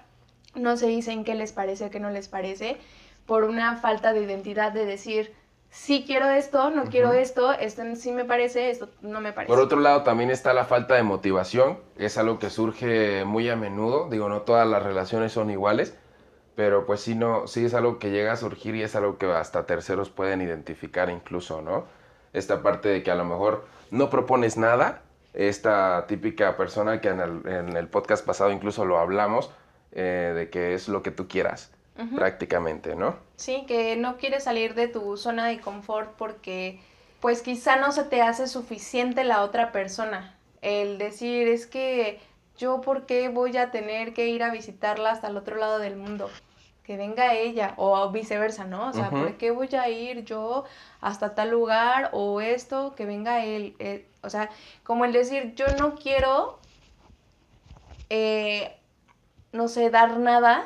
no 0.56 0.78
se 0.78 0.88
dicen 0.88 1.24
qué 1.24 1.36
les 1.36 1.52
parece, 1.52 1.90
qué 1.90 2.00
no 2.00 2.10
les 2.10 2.28
parece, 2.28 2.78
por 3.26 3.44
una 3.44 3.78
falta 3.78 4.14
de 4.14 4.22
identidad 4.22 4.72
de 4.72 4.86
decir, 4.86 5.34
sí 5.70 6.06
quiero 6.08 6.30
esto, 6.30 6.70
no 6.70 6.86
quiero 6.86 7.14
esto, 7.14 7.52
esto 7.52 7.84
sí 7.96 8.12
me 8.12 8.24
parece, 8.24 8.70
esto 8.70 8.90
no 9.02 9.20
me 9.20 9.34
parece. 9.34 9.52
Por 9.54 9.62
otro 9.62 9.80
lado, 9.80 10.04
también 10.04 10.32
está 10.32 10.54
la 10.54 10.66
falta 10.66 10.96
de 10.96 11.04
motivación, 11.04 11.80
es 11.98 12.18
algo 12.18 12.40
que 12.40 12.50
surge 12.50 13.26
muy 13.26 13.50
a 13.50 13.56
menudo, 13.56 14.10
digo, 14.10 14.30
no 14.30 14.42
todas 14.42 14.68
las 14.68 14.84
relaciones 14.84 15.34
son 15.34 15.50
iguales, 15.50 15.96
pero 16.56 16.86
pues 16.86 17.02
sí, 17.02 17.16
no, 17.16 17.48
sí 17.48 17.66
es 17.66 17.74
algo 17.74 18.00
que 18.00 18.12
llega 18.12 18.32
a 18.32 18.38
surgir 18.38 18.76
y 18.76 18.84
es 18.84 18.96
algo 18.96 19.18
que 19.18 19.26
hasta 19.32 19.66
terceros 19.66 20.10
pueden 20.10 20.42
identificar 20.42 21.10
incluso, 21.10 21.62
¿no? 21.62 21.86
Esta 22.32 22.64
parte 22.64 22.90
de 22.90 23.04
que 23.04 23.12
a 23.12 23.16
lo 23.16 23.26
mejor 23.26 23.66
no 23.92 24.10
propones 24.10 24.56
nada, 24.58 25.02
esta 25.34 26.06
típica 26.08 26.56
persona 26.56 27.02
que 27.02 27.10
en 27.10 27.20
el, 27.20 27.48
en 27.48 27.76
el 27.76 27.90
podcast 27.90 28.26
pasado 28.26 28.52
incluso 28.52 28.86
lo 28.86 28.98
hablamos, 28.98 29.52
eh, 29.96 30.34
de 30.36 30.50
que 30.50 30.74
es 30.74 30.90
lo 30.90 31.02
que 31.02 31.12
tú 31.12 31.28
quieras, 31.28 31.72
prácticamente, 32.16 32.96
¿no? 32.96 33.16
Sí, 33.38 33.64
que 33.66 33.96
no 33.96 34.18
quieres 34.18 34.44
salir 34.44 34.76
de 34.76 34.90
tu 34.90 35.16
zona 35.16 35.48
de 35.48 35.62
confort 35.62 36.12
porque 36.18 36.82
pues 37.22 37.42
quizá 37.42 37.78
no 37.78 37.94
se 37.94 38.04
te 38.04 38.22
hace 38.22 38.48
suficiente 38.48 39.24
la 39.24 39.42
otra 39.42 39.72
persona. 39.72 40.36
El 40.62 40.98
decir 40.98 41.48
es 41.48 41.66
que 41.66 42.20
yo 42.58 42.82
por 42.82 43.06
qué 43.06 43.30
voy 43.30 43.56
a 43.56 43.72
tener 43.72 44.14
que 44.14 44.28
ir 44.28 44.44
a 44.44 44.52
visitarla 44.52 45.12
hasta 45.12 45.30
el 45.30 45.38
otro 45.38 45.56
lado 45.56 45.80
del 45.80 45.96
mundo. 45.96 46.30
Que 46.84 46.98
venga 46.98 47.34
ella 47.34 47.74
o 47.78 48.12
viceversa, 48.12 48.66
¿no? 48.66 48.90
O 48.90 48.94
sea, 48.94 49.10
¿por 49.10 49.38
qué 49.38 49.50
voy 49.50 49.70
a 49.76 49.90
ir 49.90 50.24
yo 50.24 50.66
hasta 51.02 51.34
tal 51.34 51.50
lugar 51.50 52.10
o 52.12 52.42
esto? 52.42 52.94
Que 52.96 53.06
venga 53.06 53.44
él. 53.44 53.76
Eh, 53.80 54.06
o 54.22 54.30
sea, 54.30 54.52
como 54.84 55.06
el 55.06 55.14
decir, 55.14 55.56
yo 55.56 55.66
no 55.80 55.96
quiero 55.96 56.60
eh, 58.10 58.76
no 59.56 59.68
sé, 59.68 59.90
dar 59.90 60.18
nada 60.20 60.66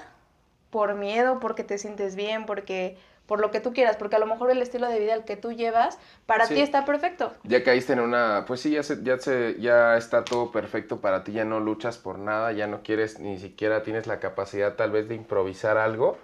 por 0.70 0.96
miedo, 0.96 1.40
porque 1.40 1.64
te 1.64 1.78
sientes 1.78 2.16
bien, 2.16 2.46
porque 2.46 2.98
por 3.30 3.40
lo 3.40 3.52
que 3.52 3.60
tú 3.60 3.74
quieras, 3.74 3.96
porque 3.96 4.16
a 4.16 4.20
lo 4.20 4.26
mejor 4.26 4.50
el 4.50 4.60
estilo 4.60 4.88
de 4.88 5.00
vida 5.00 5.14
el 5.14 5.24
que 5.24 5.38
tú 5.38 5.52
llevas 5.52 6.00
para 6.26 6.48
ti 6.48 6.60
está 6.60 6.84
perfecto. 6.84 7.32
Ya 7.44 7.64
caíste 7.64 7.94
en 7.94 8.00
una, 8.00 8.44
pues 8.48 8.60
sí, 8.62 8.72
ya 8.72 8.82
se, 8.82 9.04
ya 9.04 9.20
se, 9.20 9.56
ya 9.60 9.98
está 9.98 10.24
todo 10.24 10.52
perfecto 10.52 11.00
para 11.00 11.24
ti, 11.24 11.34
ya 11.34 11.46
no 11.46 11.60
luchas 11.60 12.00
por 12.00 12.18
nada, 12.18 12.52
ya 12.54 12.66
no 12.66 12.82
quieres 12.82 13.20
ni 13.20 13.38
siquiera 13.38 13.84
tienes 13.84 14.08
la 14.08 14.20
capacidad 14.20 14.74
tal 14.74 14.90
vez 14.90 15.08
de 15.08 15.14
improvisar 15.14 15.78
algo. 15.78 16.18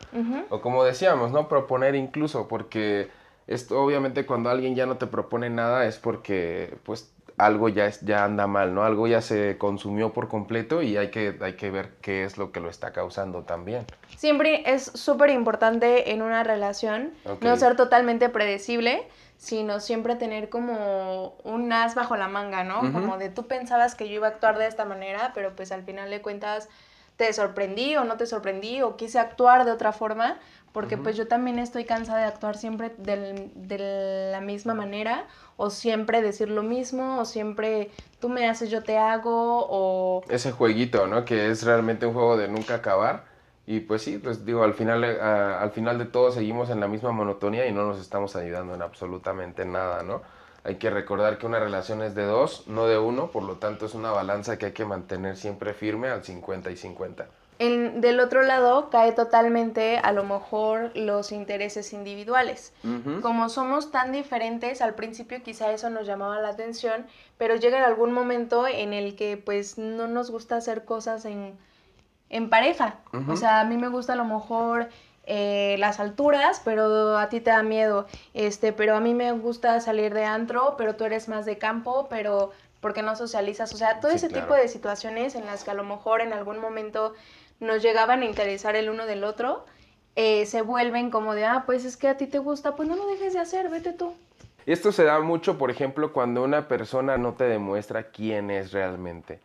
O 0.50 0.62
como 0.62 0.84
decíamos, 0.84 1.32
no 1.32 1.48
proponer 1.48 1.94
incluso, 1.94 2.48
porque 2.48 3.10
esto 3.46 3.80
obviamente 3.80 4.26
cuando 4.26 4.50
alguien 4.50 4.76
ya 4.76 4.88
no 4.88 4.98
te 4.98 5.06
propone 5.06 5.52
nada 5.52 5.86
es 5.86 6.00
porque 6.00 6.76
pues 6.84 7.14
algo 7.38 7.70
ya, 7.70 7.86
es, 7.86 8.02
ya 8.02 8.24
anda 8.24 8.48
mal, 8.48 8.74
¿no? 8.74 8.84
Algo 8.84 9.08
ya 9.08 9.22
se 9.22 9.58
consumió 9.58 10.14
por 10.14 10.28
completo 10.28 10.82
y 10.82 10.98
hay 10.98 11.12
que, 11.12 11.38
hay 11.42 11.54
que 11.54 11.70
ver 11.70 11.92
qué 12.02 12.24
es 12.24 12.38
lo 12.38 12.52
que 12.52 12.60
lo 12.60 12.70
está 12.70 12.92
causando 12.94 13.44
también. 13.44 13.86
Siempre 14.16 14.64
es 14.74 14.86
súper 14.86 15.30
importante 15.32 16.12
en 16.12 16.22
una 16.22 16.44
relación 16.44 17.14
no 17.42 17.58
ser 17.58 17.76
totalmente 17.76 18.30
predecible, 18.30 19.08
sino 19.38 19.82
siempre 19.82 20.16
tener 20.16 20.50
como 20.50 21.36
un 21.44 21.72
as 21.74 21.94
bajo 21.94 22.16
la 22.16 22.30
manga, 22.30 22.64
¿no? 22.64 22.80
Como 22.94 23.18
de 23.18 23.30
tú 23.30 23.48
pensabas 23.48 23.96
que 23.96 24.08
yo 24.08 24.16
iba 24.16 24.28
a 24.28 24.30
actuar 24.32 24.58
de 24.58 24.68
esta 24.68 24.86
manera, 24.86 25.32
pero 25.36 25.56
pues 25.56 25.72
al 25.72 25.84
final 25.84 26.10
de 26.10 26.22
cuentas 26.22 26.70
te 27.18 27.32
sorprendí 27.34 27.96
o 27.96 28.04
no 28.04 28.18
te 28.18 28.26
sorprendí 28.26 28.82
o 28.82 28.96
quise 28.96 29.20
actuar 29.20 29.66
de 29.66 29.72
otra 29.72 29.92
forma, 29.92 30.38
porque 30.76 30.98
pues 30.98 31.16
yo 31.16 31.26
también 31.26 31.58
estoy 31.58 31.86
cansada 31.86 32.20
de 32.20 32.26
actuar 32.26 32.58
siempre 32.58 32.92
de 32.98 34.30
la 34.30 34.42
misma 34.42 34.74
manera 34.74 35.26
o 35.56 35.70
siempre 35.70 36.22
decir 36.22 36.50
lo 36.50 36.64
mismo, 36.64 37.18
o 37.22 37.24
siempre 37.24 37.92
tú 38.20 38.28
me 38.28 38.50
haces, 38.50 38.70
yo 38.70 38.84
te 38.84 38.98
hago, 38.98 39.66
o... 39.70 40.22
Ese 40.28 40.52
jueguito, 40.52 41.08
¿no? 41.08 41.24
Que 41.24 41.50
es 41.50 41.64
realmente 41.64 42.06
un 42.06 42.14
juego 42.14 42.36
de 42.36 42.50
nunca 42.50 42.76
acabar. 42.76 43.24
Y 43.66 43.80
pues 43.80 44.02
sí, 44.02 44.18
pues 44.18 44.46
digo, 44.46 44.64
al 44.64 44.74
final, 44.74 45.06
eh, 45.06 45.18
al 45.18 45.72
final 45.72 45.98
de 45.98 46.08
todo 46.08 46.34
seguimos 46.34 46.70
en 46.70 46.82
la 46.82 46.90
misma 46.90 47.14
monotonía 47.14 47.66
y 47.68 47.72
no 47.72 47.88
nos 47.88 48.02
estamos 48.02 48.36
ayudando 48.36 48.76
en 48.76 48.82
absolutamente 48.82 49.64
nada, 49.64 50.04
¿no? 50.04 50.24
Hay 50.66 50.76
que 50.76 50.90
recordar 50.90 51.38
que 51.38 51.46
una 51.46 51.60
relación 51.60 52.02
es 52.02 52.16
de 52.16 52.26
dos, 52.26 52.68
no 52.68 52.86
de 52.86 52.98
uno, 52.98 53.32
por 53.32 53.44
lo 53.44 53.56
tanto 53.60 53.86
es 53.86 53.94
una 53.94 54.12
balanza 54.12 54.58
que 54.58 54.66
hay 54.66 54.74
que 54.74 54.84
mantener 54.84 55.38
siempre 55.38 55.74
firme 55.74 56.10
al 56.10 56.26
50 56.26 56.70
y 56.70 56.76
50 56.76 57.28
del 57.58 58.20
otro 58.20 58.42
lado 58.42 58.90
cae 58.90 59.14
totalmente 59.14 59.98
a 59.98 60.12
lo 60.12 60.24
mejor 60.26 60.92
los 60.96 61.32
intereses 61.32 61.94
individuales. 61.94 62.74
Como 63.22 63.50
somos 63.50 63.92
tan 63.92 64.12
diferentes, 64.12 64.82
al 64.82 64.96
principio 64.96 65.42
quizá 65.42 65.72
eso 65.72 65.90
nos 65.90 66.06
llamaba 66.06 66.40
la 66.42 66.50
atención, 66.50 67.06
pero 67.38 67.56
llega 67.56 67.86
algún 67.86 68.12
momento 68.12 68.68
en 68.68 68.94
el 68.94 69.16
que 69.16 69.38
pues 69.38 69.78
no 69.78 70.08
nos 70.08 70.32
gusta 70.32 70.58
hacer 70.58 70.84
cosas 70.84 71.26
en, 71.26 71.58
pareja. 72.50 73.00
O 73.30 73.38
sea, 73.38 73.62
a 73.62 73.66
mí 73.66 73.78
me 73.78 73.88
gusta 73.88 74.14
a 74.14 74.18
lo 74.18 74.26
mejor 74.26 74.90
eh, 75.26 75.78
las 75.80 76.00
alturas, 76.02 76.62
pero 76.64 77.18
a 77.18 77.30
ti 77.30 77.40
te 77.40 77.52
da 77.52 77.64
miedo. 77.64 78.06
Este, 78.34 78.74
pero 78.74 78.98
a 78.98 79.00
mí 79.00 79.14
me 79.14 79.32
gusta 79.32 79.80
salir 79.80 80.14
de 80.14 80.26
antro, 80.26 80.76
pero 80.78 80.96
tú 80.96 81.06
eres 81.06 81.30
más 81.30 81.46
de 81.46 81.58
campo, 81.58 82.08
pero 82.10 82.52
porque 82.86 83.02
no 83.02 83.16
socializas. 83.16 83.74
O 83.74 83.78
sea, 83.78 84.00
todo 84.00 84.12
ese 84.12 84.30
tipo 84.30 84.54
de 84.54 84.68
situaciones 84.68 85.34
en 85.34 85.48
las 85.48 85.64
que 85.64 85.72
a 85.72 85.74
lo 85.74 85.84
mejor 85.84 86.22
en 86.22 86.34
algún 86.34 86.60
momento 86.60 87.16
nos 87.60 87.82
llegaban 87.82 88.22
a 88.22 88.26
interesar 88.26 88.76
el 88.76 88.90
uno 88.90 89.06
del 89.06 89.24
otro, 89.24 89.66
eh, 90.16 90.46
se 90.46 90.62
vuelven 90.62 91.12
como 91.12 91.36
de, 91.36 91.46
ah, 91.46 91.64
pues 91.66 91.86
es 91.86 91.98
que 91.98 92.08
a 92.08 92.18
ti 92.18 92.28
te 92.28 92.40
gusta, 92.40 92.76
pues 92.76 92.88
no 92.88 92.96
lo 92.96 93.06
dejes 93.08 93.34
de 93.34 93.40
hacer, 93.40 93.70
vete 93.70 93.94
tú. 93.94 94.14
Esto 94.66 94.92
se 94.92 95.04
da 95.04 95.20
mucho, 95.20 95.58
por 95.58 95.70
ejemplo, 95.70 96.12
cuando 96.14 96.44
una 96.44 96.68
persona 96.68 97.18
no 97.18 97.34
te 97.34 97.44
demuestra 97.44 98.10
quién 98.10 98.50
es 98.50 98.72
realmente. 98.72 99.40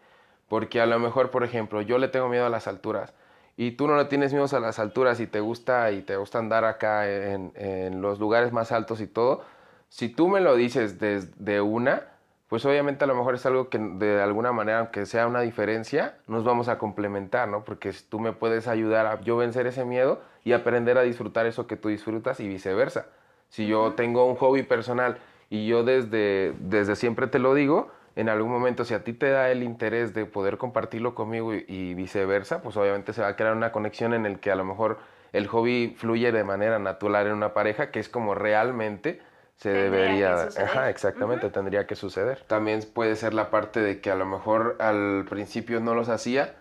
Porque 0.48 0.80
a 0.80 0.86
lo 0.86 0.98
mejor, 0.98 1.30
por 1.30 1.44
ejemplo, 1.44 1.82
yo 1.82 1.98
le 1.98 2.08
tengo 2.08 2.28
miedo 2.28 2.46
a 2.46 2.50
las 2.50 2.66
alturas 2.66 3.12
y 3.56 3.72
tú 3.72 3.86
no 3.86 3.96
le 3.96 4.06
tienes 4.06 4.32
miedo 4.32 4.46
a 4.50 4.60
las 4.60 4.78
alturas 4.78 5.20
y 5.20 5.26
te 5.26 5.40
gusta 5.40 5.92
y 5.92 6.02
te 6.02 6.16
gusta 6.16 6.38
andar 6.38 6.64
acá 6.64 7.08
en, 7.10 7.52
en 7.54 8.00
los 8.00 8.18
lugares 8.18 8.52
más 8.52 8.72
altos 8.72 9.00
y 9.00 9.06
todo, 9.06 9.44
si 9.90 10.08
tú 10.08 10.28
me 10.28 10.40
lo 10.40 10.54
dices 10.54 10.98
desde 10.98 11.60
una, 11.60 12.04
pues 12.50 12.64
obviamente 12.66 13.04
a 13.04 13.06
lo 13.06 13.14
mejor 13.14 13.36
es 13.36 13.46
algo 13.46 13.68
que 13.68 13.78
de 13.78 14.20
alguna 14.20 14.50
manera, 14.50 14.80
aunque 14.80 15.06
sea 15.06 15.28
una 15.28 15.40
diferencia, 15.40 16.16
nos 16.26 16.42
vamos 16.42 16.66
a 16.66 16.78
complementar, 16.78 17.48
¿no? 17.48 17.64
Porque 17.64 17.92
tú 18.08 18.18
me 18.18 18.32
puedes 18.32 18.66
ayudar 18.66 19.06
a 19.06 19.20
yo 19.20 19.36
vencer 19.36 19.68
ese 19.68 19.84
miedo 19.84 20.20
y 20.42 20.52
aprender 20.52 20.98
a 20.98 21.02
disfrutar 21.02 21.46
eso 21.46 21.68
que 21.68 21.76
tú 21.76 21.90
disfrutas 21.90 22.40
y 22.40 22.48
viceversa. 22.48 23.06
Si 23.50 23.68
yo 23.68 23.92
tengo 23.92 24.26
un 24.26 24.34
hobby 24.34 24.64
personal 24.64 25.18
y 25.48 25.68
yo 25.68 25.84
desde, 25.84 26.52
desde 26.58 26.96
siempre 26.96 27.28
te 27.28 27.38
lo 27.38 27.54
digo, 27.54 27.92
en 28.16 28.28
algún 28.28 28.50
momento 28.50 28.84
si 28.84 28.94
a 28.94 29.04
ti 29.04 29.12
te 29.12 29.30
da 29.30 29.52
el 29.52 29.62
interés 29.62 30.12
de 30.12 30.26
poder 30.26 30.58
compartirlo 30.58 31.14
conmigo 31.14 31.54
y, 31.54 31.94
viceversa, 31.94 32.62
pues 32.62 32.76
obviamente 32.76 33.12
se 33.12 33.22
va 33.22 33.28
a 33.28 33.36
crear 33.36 33.54
una 33.54 33.70
conexión 33.70 34.12
en 34.12 34.26
el 34.26 34.40
que 34.40 34.50
a 34.50 34.56
lo 34.56 34.64
mejor 34.64 34.98
el 35.32 35.46
hobby 35.46 35.94
fluye 35.96 36.32
de 36.32 36.42
manera 36.42 36.80
natural 36.80 37.28
en 37.28 37.34
una 37.34 37.54
pareja, 37.54 37.92
que 37.92 38.00
es 38.00 38.08
como 38.08 38.34
realmente 38.34 39.20
se 39.60 39.68
debería, 39.68 40.48
ajá, 40.56 40.88
exactamente, 40.88 41.50
tendría 41.50 41.86
que 41.86 41.94
suceder. 41.94 42.42
También 42.46 42.80
puede 42.94 43.14
ser 43.14 43.34
la 43.34 43.50
parte 43.50 43.80
de 43.80 44.00
que 44.00 44.10
a 44.10 44.14
lo 44.14 44.24
mejor 44.24 44.76
al 44.80 45.26
principio 45.28 45.80
no 45.80 45.94
los 45.94 46.08
hacía, 46.08 46.56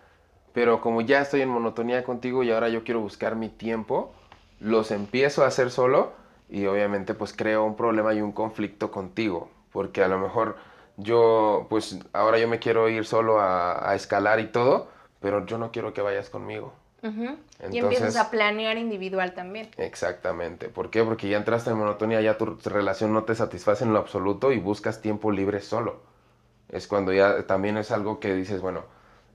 pero 0.52 0.82
como 0.82 1.00
ya 1.00 1.22
estoy 1.22 1.40
en 1.40 1.48
monotonía 1.48 2.04
contigo 2.04 2.42
y 2.42 2.50
ahora 2.50 2.68
yo 2.68 2.84
quiero 2.84 3.00
buscar 3.00 3.36
mi 3.36 3.48
tiempo, 3.48 4.12
los 4.60 4.90
empiezo 4.90 5.44
a 5.44 5.46
hacer 5.46 5.70
solo 5.70 6.12
y 6.50 6.66
obviamente 6.66 7.14
pues 7.14 7.32
creo 7.32 7.64
un 7.64 7.74
problema 7.74 8.12
y 8.12 8.20
un 8.20 8.32
conflicto 8.32 8.90
contigo, 8.90 9.50
porque 9.72 10.02
a 10.02 10.08
lo 10.08 10.18
mejor 10.18 10.56
yo 10.98 11.66
pues 11.70 11.98
ahora 12.12 12.38
yo 12.38 12.48
me 12.48 12.58
quiero 12.58 12.90
ir 12.90 13.06
solo 13.06 13.40
a, 13.40 13.90
a 13.90 13.94
escalar 13.94 14.40
y 14.40 14.48
todo, 14.48 14.88
pero 15.20 15.46
yo 15.46 15.56
no 15.56 15.72
quiero 15.72 15.94
que 15.94 16.02
vayas 16.02 16.28
conmigo 16.28 16.74
y 17.02 17.78
empiezas 17.78 18.16
a 18.16 18.30
planear 18.30 18.76
individual 18.76 19.32
también. 19.32 19.70
Exactamente. 19.76 20.68
¿Por 20.68 20.90
qué? 20.90 21.02
Porque 21.02 21.28
ya 21.28 21.36
entraste 21.36 21.70
en 21.70 21.76
monotonía, 21.76 22.20
ya 22.20 22.36
tu 22.36 22.56
relación 22.64 23.12
no 23.12 23.24
te 23.24 23.34
satisface 23.34 23.84
en 23.84 23.92
lo 23.92 23.98
absoluto 23.98 24.52
y 24.52 24.58
buscas 24.58 25.00
tiempo 25.00 25.30
libre 25.30 25.60
solo. 25.60 26.00
Es 26.68 26.86
cuando 26.86 27.12
ya 27.12 27.46
también 27.46 27.76
es 27.76 27.90
algo 27.90 28.20
que 28.20 28.34
dices, 28.34 28.60
bueno, 28.60 28.84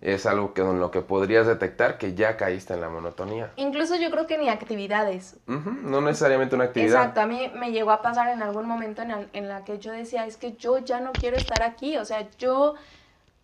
es 0.01 0.25
algo 0.25 0.53
que 0.53 0.61
en 0.61 0.79
lo 0.79 0.91
que 0.91 1.01
podrías 1.01 1.47
detectar 1.47 1.97
que 1.97 2.13
ya 2.13 2.37
caíste 2.37 2.73
en 2.73 2.81
la 2.81 2.89
monotonía. 2.89 3.51
Incluso 3.55 3.95
yo 3.95 4.11
creo 4.11 4.27
que 4.27 4.37
ni 4.37 4.49
actividades. 4.49 5.37
no 5.47 6.01
necesariamente 6.01 6.55
una 6.55 6.65
actividad. 6.65 6.99
Exacto, 7.01 7.21
a 7.21 7.25
mí 7.25 7.51
me 7.55 7.71
llegó 7.71 7.91
a 7.91 8.01
pasar 8.01 8.29
en 8.29 8.43
algún 8.43 8.67
momento 8.67 9.01
en, 9.01 9.27
en 9.33 9.47
la 9.49 9.63
que 9.63 9.79
yo 9.79 9.91
decía, 9.91 10.25
es 10.25 10.37
que 10.37 10.53
yo 10.53 10.77
ya 10.79 10.99
no 10.99 11.11
quiero 11.11 11.37
estar 11.37 11.63
aquí, 11.63 11.97
o 11.97 12.05
sea, 12.05 12.27
yo 12.37 12.75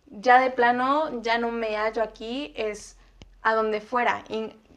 ya 0.06 0.40
de 0.40 0.50
plano 0.50 1.22
ya 1.22 1.38
no 1.38 1.50
me 1.50 1.76
hallo 1.76 2.02
aquí, 2.02 2.52
es 2.56 2.96
a 3.42 3.54
donde 3.54 3.80
fuera, 3.80 4.24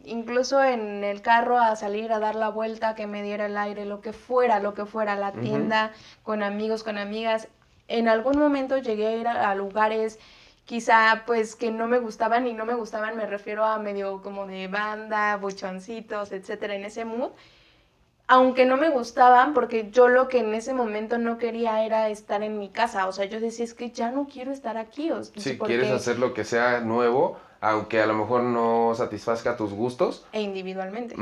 incluso 0.06 0.64
en 0.64 1.04
el 1.04 1.22
carro 1.22 1.58
a 1.60 1.76
salir 1.76 2.12
a 2.12 2.20
dar 2.20 2.36
la 2.36 2.50
vuelta, 2.50 2.96
que 2.96 3.08
me 3.08 3.24
diera 3.24 3.46
el 3.48 3.58
aire, 3.58 3.86
lo 3.86 4.02
que 4.02 4.14
fuera, 4.14 4.60
lo 4.60 4.74
que 4.74 4.86
fuera, 4.86 5.16
la 5.16 5.32
tienda, 5.34 5.92
con 6.24 6.44
amigos, 6.44 6.84
con 6.84 6.98
amigas. 6.98 7.48
En 7.88 8.08
algún 8.08 8.38
momento 8.38 8.78
llegué 8.78 9.08
a 9.08 9.16
ir 9.16 9.28
a, 9.28 9.54
lugares 9.56 10.20
quizá 10.66 11.24
pues 11.28 11.56
que 11.56 11.70
no 11.70 11.88
me 11.88 12.00
gustaban 12.00 12.48
y 12.48 12.54
no 12.54 12.66
me 12.66 12.74
gustaban 12.74 13.16
me 13.16 13.28
refiero 13.28 13.64
a 13.64 13.78
medio 13.78 14.24
como 14.24 14.48
de 14.48 14.68
banda, 14.68 15.38
buchoncitos, 15.38 16.32
etcétera, 16.32 16.76
en 16.76 16.86
ese 16.86 17.06
mood. 17.06 17.32
Aunque 18.28 18.66
no 18.66 18.76
me 18.76 18.90
gustaban, 18.90 19.54
porque 19.54 19.92
yo 19.92 20.08
lo 20.08 20.28
que 20.28 20.40
en 20.40 20.56
ese 20.56 20.74
momento 20.74 21.20
no 21.20 21.38
quería 21.38 21.86
era 21.86 22.10
estar 22.10 22.42
en 22.42 22.58
mi 22.58 22.70
casa. 22.70 23.08
O 23.08 23.12
sea, 23.12 23.26
yo 23.26 23.40
decía, 23.40 23.64
es 23.64 23.76
que 23.76 23.92
ya 23.92 24.10
no 24.10 24.28
quiero 24.28 24.52
estar 24.52 24.78
aquí. 24.78 25.12
O, 25.12 25.24
si 25.24 25.60
quieres 25.60 25.92
hacer 25.92 26.18
lo 26.18 26.34
que 26.34 26.44
sea 26.44 26.80
nuevo, 26.80 27.38
aunque 27.66 28.00
a 28.00 28.06
lo 28.06 28.14
mejor 28.14 28.44
no 28.44 28.94
satisfazca 28.96 29.58
tus 29.58 29.74
gustos. 29.74 30.26
E 30.32 30.42
individualmente. 30.42 31.16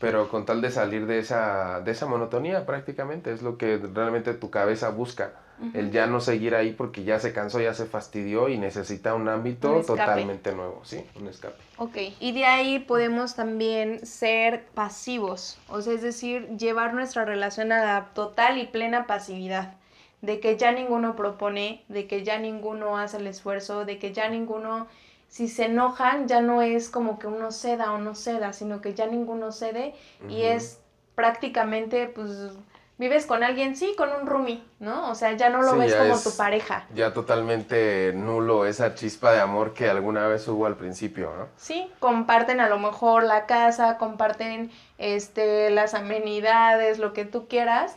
pero 0.00 0.28
con 0.28 0.44
tal 0.44 0.60
de 0.60 0.70
salir 0.70 1.06
de 1.06 1.20
esa, 1.20 1.80
de 1.80 1.92
esa 1.92 2.06
monotonía 2.06 2.66
prácticamente, 2.66 3.32
es 3.32 3.42
lo 3.42 3.56
que 3.56 3.78
realmente 3.78 4.34
tu 4.34 4.50
cabeza 4.50 4.90
busca. 4.90 5.32
El 5.72 5.90
ya 5.90 6.06
no 6.06 6.20
seguir 6.20 6.54
ahí 6.54 6.72
porque 6.72 7.02
ya 7.02 7.18
se 7.18 7.32
cansó, 7.32 7.60
ya 7.60 7.72
se 7.72 7.86
fastidió 7.86 8.50
y 8.50 8.58
necesita 8.58 9.14
un 9.14 9.26
ámbito 9.26 9.80
totalmente 9.86 10.52
nuevo, 10.54 10.82
¿sí? 10.84 11.02
Un 11.18 11.28
escape. 11.28 11.56
Ok, 11.78 11.96
y 12.20 12.32
de 12.32 12.44
ahí 12.44 12.78
podemos 12.80 13.36
también 13.36 14.04
ser 14.04 14.66
pasivos, 14.74 15.58
o 15.68 15.80
sea, 15.80 15.94
es 15.94 16.02
decir, 16.02 16.46
llevar 16.58 16.92
nuestra 16.92 17.24
relación 17.24 17.72
a 17.72 17.82
la 17.82 18.10
total 18.12 18.58
y 18.58 18.66
plena 18.66 19.06
pasividad 19.06 19.76
de 20.20 20.40
que 20.40 20.58
ya 20.58 20.72
ninguno 20.72 21.16
propone, 21.16 21.84
de 21.88 22.06
que 22.06 22.22
ya 22.22 22.38
ninguno 22.38 22.98
hace 22.98 23.16
el 23.16 23.26
esfuerzo, 23.26 23.86
de 23.86 23.98
que 23.98 24.12
ya 24.12 24.28
ninguno 24.28 24.88
si 25.28 25.48
se 25.48 25.66
enojan 25.66 26.28
ya 26.28 26.40
no 26.40 26.62
es 26.62 26.88
como 26.88 27.18
que 27.18 27.26
uno 27.26 27.50
ceda 27.50 27.92
o 27.92 27.98
no 27.98 28.14
ceda, 28.14 28.52
sino 28.52 28.80
que 28.80 28.94
ya 28.94 29.06
ninguno 29.06 29.52
cede 29.52 29.94
y 30.28 30.42
es 30.42 30.80
prácticamente 31.14 32.06
pues 32.06 32.52
vives 32.98 33.26
con 33.26 33.42
alguien, 33.42 33.76
sí, 33.76 33.94
con 33.96 34.10
un 34.10 34.26
roomie, 34.26 34.62
¿no? 34.80 35.10
O 35.10 35.14
sea, 35.14 35.32
ya 35.32 35.50
no 35.50 35.62
lo 35.62 35.76
ves 35.76 35.94
como 35.94 36.18
tu 36.18 36.34
pareja. 36.36 36.86
Ya 36.94 37.12
totalmente 37.12 38.12
nulo 38.14 38.66
esa 38.66 38.94
chispa 38.94 39.32
de 39.32 39.40
amor 39.40 39.74
que 39.74 39.90
alguna 39.90 40.26
vez 40.28 40.48
hubo 40.48 40.66
al 40.66 40.76
principio, 40.76 41.32
¿no? 41.36 41.48
Sí, 41.56 41.90
comparten 41.98 42.60
a 42.60 42.68
lo 42.68 42.78
mejor 42.78 43.22
la 43.24 43.46
casa, 43.46 43.98
comparten 43.98 44.70
este 44.98 45.70
las 45.70 45.94
amenidades, 45.94 46.98
lo 46.98 47.12
que 47.12 47.24
tú 47.24 47.48
quieras, 47.48 47.96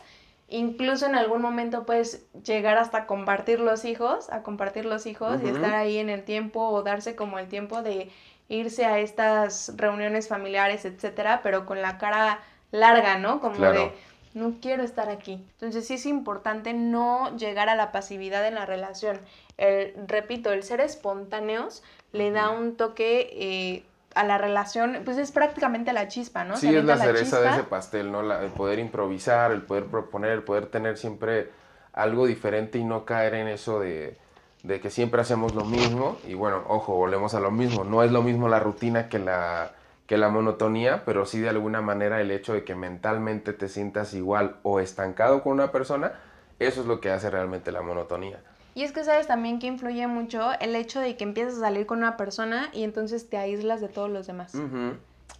Incluso 0.52 1.06
en 1.06 1.14
algún 1.14 1.40
momento 1.40 1.86
puedes 1.86 2.26
llegar 2.44 2.76
hasta 2.76 3.06
compartir 3.06 3.60
los 3.60 3.84
hijos, 3.84 4.28
a 4.30 4.42
compartir 4.42 4.84
los 4.84 5.06
hijos 5.06 5.40
y 5.44 5.48
estar 5.48 5.74
ahí 5.74 5.98
en 5.98 6.10
el 6.10 6.24
tiempo 6.24 6.68
o 6.68 6.82
darse 6.82 7.14
como 7.14 7.38
el 7.38 7.46
tiempo 7.46 7.82
de 7.82 8.10
irse 8.48 8.84
a 8.84 8.98
estas 8.98 9.72
reuniones 9.76 10.26
familiares, 10.26 10.84
etcétera, 10.84 11.40
pero 11.44 11.66
con 11.66 11.80
la 11.80 11.98
cara 11.98 12.40
larga, 12.72 13.16
¿no? 13.16 13.40
Como 13.40 13.54
de 13.70 13.92
no 14.34 14.56
quiero 14.60 14.82
estar 14.82 15.08
aquí. 15.08 15.44
Entonces 15.52 15.86
sí 15.86 15.94
es 15.94 16.06
importante 16.06 16.72
no 16.72 17.36
llegar 17.36 17.68
a 17.68 17.76
la 17.76 17.92
pasividad 17.92 18.46
en 18.46 18.56
la 18.56 18.66
relación. 18.66 19.20
El, 19.56 19.94
repito, 20.06 20.52
el 20.52 20.62
ser 20.62 20.80
espontáneos 20.80 21.82
le 22.12 22.30
da 22.30 22.50
un 22.50 22.76
toque 22.76 23.30
eh, 23.32 23.84
a 24.14 24.24
la 24.24 24.38
relación, 24.38 25.02
pues 25.04 25.18
es 25.18 25.30
prácticamente 25.32 25.92
la 25.92 26.08
chispa, 26.08 26.44
¿no? 26.44 26.56
Sí, 26.56 26.74
es 26.74 26.84
la 26.84 26.96
cereza 26.96 27.40
de 27.40 27.50
ese 27.50 27.62
pastel, 27.62 28.10
¿no? 28.10 28.20
el 28.20 28.50
poder 28.50 28.78
improvisar, 28.78 29.52
el 29.52 29.62
poder 29.62 29.86
proponer, 29.86 30.32
el 30.32 30.42
poder 30.42 30.66
tener 30.66 30.98
siempre 30.98 31.50
algo 31.92 32.26
diferente 32.26 32.78
y 32.78 32.84
no 32.84 33.04
caer 33.04 33.34
en 33.34 33.48
eso 33.48 33.80
de, 33.80 34.16
de 34.62 34.80
que 34.80 34.90
siempre 34.90 35.20
hacemos 35.20 35.54
lo 35.54 35.64
mismo. 35.64 36.18
Y 36.26 36.34
bueno, 36.34 36.64
ojo, 36.68 36.94
volvemos 36.94 37.34
a 37.34 37.40
lo 37.40 37.50
mismo. 37.50 37.84
No 37.84 38.02
es 38.02 38.10
lo 38.10 38.22
mismo 38.22 38.48
la 38.48 38.60
rutina 38.60 39.08
que 39.08 39.18
la, 39.18 39.72
que 40.06 40.18
la 40.18 40.28
monotonía, 40.28 41.04
pero 41.04 41.24
sí 41.24 41.40
de 41.40 41.48
alguna 41.48 41.80
manera 41.80 42.20
el 42.20 42.30
hecho 42.30 42.52
de 42.52 42.64
que 42.64 42.74
mentalmente 42.74 43.52
te 43.52 43.68
sientas 43.68 44.12
igual 44.14 44.56
o 44.62 44.80
estancado 44.80 45.42
con 45.42 45.52
una 45.52 45.70
persona, 45.70 46.14
eso 46.58 46.80
es 46.80 46.86
lo 46.86 47.00
que 47.00 47.10
hace 47.10 47.30
realmente 47.30 47.70
la 47.70 47.82
monotonía. 47.82 48.40
Y 48.74 48.82
es 48.84 48.92
que 48.92 49.04
sabes 49.04 49.26
también 49.26 49.58
que 49.58 49.66
influye 49.66 50.06
mucho 50.06 50.50
el 50.60 50.76
hecho 50.76 51.00
de 51.00 51.16
que 51.16 51.24
empiezas 51.24 51.54
a 51.56 51.60
salir 51.60 51.86
con 51.86 51.98
una 51.98 52.16
persona 52.16 52.70
y 52.72 52.84
entonces 52.84 53.28
te 53.28 53.36
aíslas 53.36 53.80
de 53.80 53.88
todos 53.88 54.10
los 54.10 54.26
demás. 54.26 54.54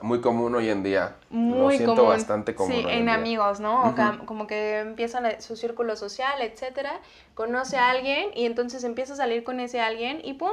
Muy 0.02 0.20
común 0.20 0.54
hoy 0.54 0.70
en 0.70 0.82
día. 0.82 1.16
Muy 1.28 1.75
Lo 1.75 1.84
siento 1.84 2.04
bastante 2.06 2.54
común. 2.54 2.72
Sí, 2.72 2.84
en, 2.88 3.08
amigos, 3.08 3.60
¿no? 3.60 3.90
o 3.90 3.94
como 4.25 4.46
que 4.46 4.80
empiezan 4.80 5.40
su 5.40 5.56
círculo 5.56 5.94
social, 5.96 6.40
etcétera, 6.40 7.00
conoce 7.34 7.76
a 7.76 7.90
alguien 7.90 8.30
y 8.34 8.46
entonces 8.46 8.82
empieza 8.84 9.12
a 9.12 9.16
salir 9.16 9.44
con 9.44 9.60
ese 9.60 9.80
alguien 9.80 10.20
y 10.25 10.34
¡pum! 10.34 10.52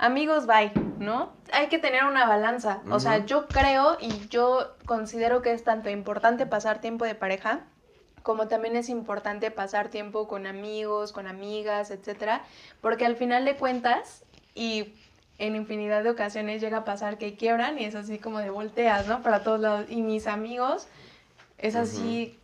Amigos, 0.00 0.46
bye, 0.46 0.70
¿no? 1.00 1.32
Hay 1.52 1.66
que 1.66 1.78
tener 1.78 2.04
una 2.04 2.26
balanza. 2.26 2.80
O 2.88 3.00
sea, 3.00 3.26
yo 3.26 3.48
creo 3.48 3.96
y 4.00 4.28
yo 4.28 4.74
considero 4.86 5.42
que 5.42 5.52
es 5.52 5.64
tanto 5.64 5.90
importante 5.90 6.46
pasar 6.46 6.80
tiempo 6.80 7.04
de 7.04 7.16
pareja 7.16 7.64
como 8.22 8.48
también 8.48 8.76
es 8.76 8.88
importante 8.88 9.50
pasar 9.50 9.88
tiempo 9.88 10.28
con 10.28 10.46
amigos, 10.46 11.12
con 11.12 11.26
amigas, 11.26 11.90
etcétera, 11.90 12.42
porque 12.80 13.06
al 13.06 13.16
final 13.16 13.44
de 13.44 13.56
cuentas, 13.56 14.24
y 14.54 14.94
en 15.38 15.54
infinidad 15.54 16.02
de 16.02 16.10
ocasiones 16.10 16.60
llega 16.60 16.78
a 16.78 16.84
pasar 16.84 17.16
que 17.16 17.36
quiebran 17.36 17.78
y 17.78 17.84
es 17.84 17.94
así 17.94 18.18
como 18.18 18.40
de 18.40 18.50
volteas, 18.50 19.06
¿no? 19.06 19.22
Para 19.22 19.44
todos 19.44 19.60
lados. 19.60 19.86
Y 19.88 20.02
mis 20.02 20.26
amigos, 20.26 20.88
es 21.58 21.76
así, 21.76 22.38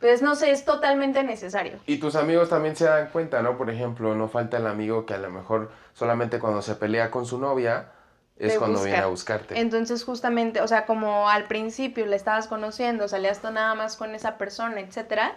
pues 0.00 0.22
no 0.22 0.36
sé, 0.36 0.52
es 0.52 0.64
totalmente 0.64 1.24
necesario. 1.24 1.78
Y 1.86 1.98
tus 1.98 2.14
amigos 2.14 2.48
también 2.48 2.76
se 2.76 2.84
dan 2.84 3.08
cuenta, 3.08 3.42
¿no? 3.42 3.58
Por 3.58 3.68
ejemplo, 3.70 4.14
no 4.14 4.28
falta 4.28 4.58
el 4.58 4.66
amigo 4.66 5.06
que 5.06 5.14
a 5.14 5.18
lo 5.18 5.30
mejor 5.30 5.72
solamente 5.94 6.38
cuando 6.38 6.62
se 6.62 6.76
pelea 6.76 7.10
con 7.10 7.26
su 7.26 7.38
novia, 7.38 7.92
es 8.38 8.58
cuando 8.58 8.82
viene 8.82 8.98
a 8.98 9.06
buscarte. 9.06 9.58
Entonces, 9.58 10.04
justamente, 10.04 10.60
o 10.60 10.68
sea, 10.68 10.86
como 10.86 11.28
al 11.28 11.44
principio 11.44 12.06
le 12.06 12.16
estabas 12.16 12.48
conociendo, 12.48 13.08
salías 13.08 13.40
tú 13.40 13.50
nada 13.50 13.74
más 13.74 13.96
con 13.96 14.14
esa 14.14 14.36
persona, 14.38 14.80
etcétera, 14.80 15.36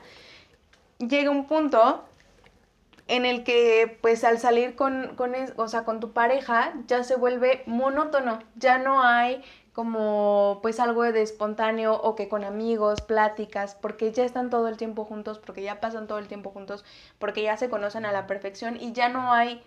llega 0.99 1.29
un 1.29 1.47
punto 1.47 2.03
en 3.07 3.25
el 3.25 3.43
que, 3.43 3.97
pues, 4.01 4.23
al 4.23 4.37
salir 4.37 4.75
con, 4.75 5.15
con, 5.15 5.33
o 5.55 5.67
sea, 5.67 5.83
con 5.83 5.99
tu 5.99 6.11
pareja, 6.11 6.73
ya 6.87 7.03
se 7.03 7.15
vuelve 7.15 7.63
monótono, 7.65 8.39
ya 8.55 8.77
no 8.77 9.01
hay 9.01 9.43
como 9.79 10.59
pues 10.61 10.77
algo 10.81 11.03
de 11.03 11.21
espontáneo 11.21 11.93
o 11.93 12.13
que 12.13 12.27
con 12.27 12.43
amigos, 12.43 12.99
pláticas, 12.99 13.75
porque 13.75 14.11
ya 14.11 14.25
están 14.25 14.49
todo 14.49 14.67
el 14.67 14.75
tiempo 14.75 15.05
juntos, 15.05 15.39
porque 15.39 15.61
ya 15.61 15.79
pasan 15.79 16.05
todo 16.05 16.19
el 16.19 16.27
tiempo 16.27 16.49
juntos, 16.49 16.83
porque 17.17 17.43
ya 17.43 17.55
se 17.55 17.69
conocen 17.69 18.05
a 18.05 18.11
la 18.11 18.27
perfección 18.27 18.75
y 18.75 18.91
ya 18.91 19.07
no 19.07 19.31
hay 19.31 19.63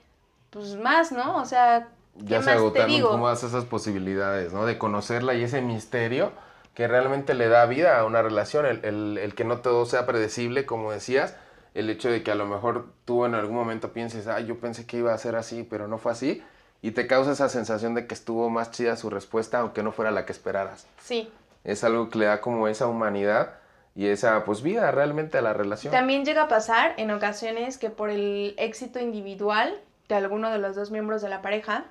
pues 0.51 0.77
más, 0.77 1.13
¿no? 1.13 1.37
O 1.39 1.47
sea, 1.47 1.89
ya 2.17 2.43
se 2.43 2.51
agotaron 2.51 3.01
como 3.01 3.31
esas 3.31 3.65
posibilidades, 3.65 4.53
¿no? 4.53 4.67
De 4.67 4.79
conocerla 4.79 5.35
y 5.35 5.43
ese 5.43 5.61
misterio 5.63 6.33
que 6.75 6.89
realmente 6.89 7.35
le 7.35 7.49
da 7.49 7.67
vida 7.67 7.99
a 7.99 8.05
una 8.05 8.23
relación, 8.23 8.65
el, 8.65 8.85
el, 8.85 9.19
el, 9.19 9.35
que 9.35 9.45
no 9.45 9.59
todo 9.59 9.85
sea 9.85 10.07
predecible, 10.07 10.65
como 10.65 10.91
decías, 10.91 11.37
el 11.75 11.91
hecho 11.91 12.11
de 12.11 12.23
que 12.23 12.31
a 12.31 12.35
lo 12.35 12.47
mejor 12.47 12.87
tú 13.05 13.25
en 13.25 13.35
algún 13.35 13.57
momento 13.57 13.93
pienses, 13.93 14.27
ah, 14.27 14.41
yo 14.41 14.59
pensé 14.59 14.87
que 14.87 14.99
iba 14.99 15.13
a 15.13 15.19
ser 15.19 15.37
así, 15.37 15.67
pero 15.69 15.89
no 15.89 15.99
fue 15.99 16.13
así, 16.13 16.43
y 16.81 16.93
te 16.93 17.07
causa 17.07 17.33
esa 17.33 17.49
sensación 17.49 17.95
de 17.95 18.07
que 18.07 18.15
estuvo 18.15 18.51
más 18.51 18.71
chida 18.71 18.97
su 18.97 19.11
respuesta, 19.11 19.61
aunque 19.61 19.83
no 19.83 19.93
fuera 19.93 20.11
la 20.11 20.27
que 20.27 20.33
esperaras. 20.33 20.87
Sí. 21.01 21.31
Es 21.65 21.85
algo 21.85 22.09
que 22.09 22.19
le 22.19 22.25
da 22.27 22.41
como 22.41 22.69
esa 22.69 22.87
humanidad 22.87 23.55
y 23.95 24.07
esa 24.07 24.45
pues 24.45 24.63
vida 24.63 24.91
realmente 24.91 25.39
a 25.39 25.43
la 25.43 25.53
relación. 25.53 25.93
También 25.93 26.25
llega 26.25 26.45
a 26.45 26.49
pasar 26.49 26.95
en 26.97 27.11
ocasiones 27.11 27.79
que 27.79 27.91
por 27.91 28.11
el 28.11 28.55
éxito 28.59 28.99
individual 28.99 29.81
de 30.09 30.15
alguno 30.17 30.51
de 30.51 30.59
los 30.59 30.75
dos 30.75 30.91
miembros 30.91 31.23
de 31.23 31.29
la 31.29 31.41
pareja, 31.41 31.85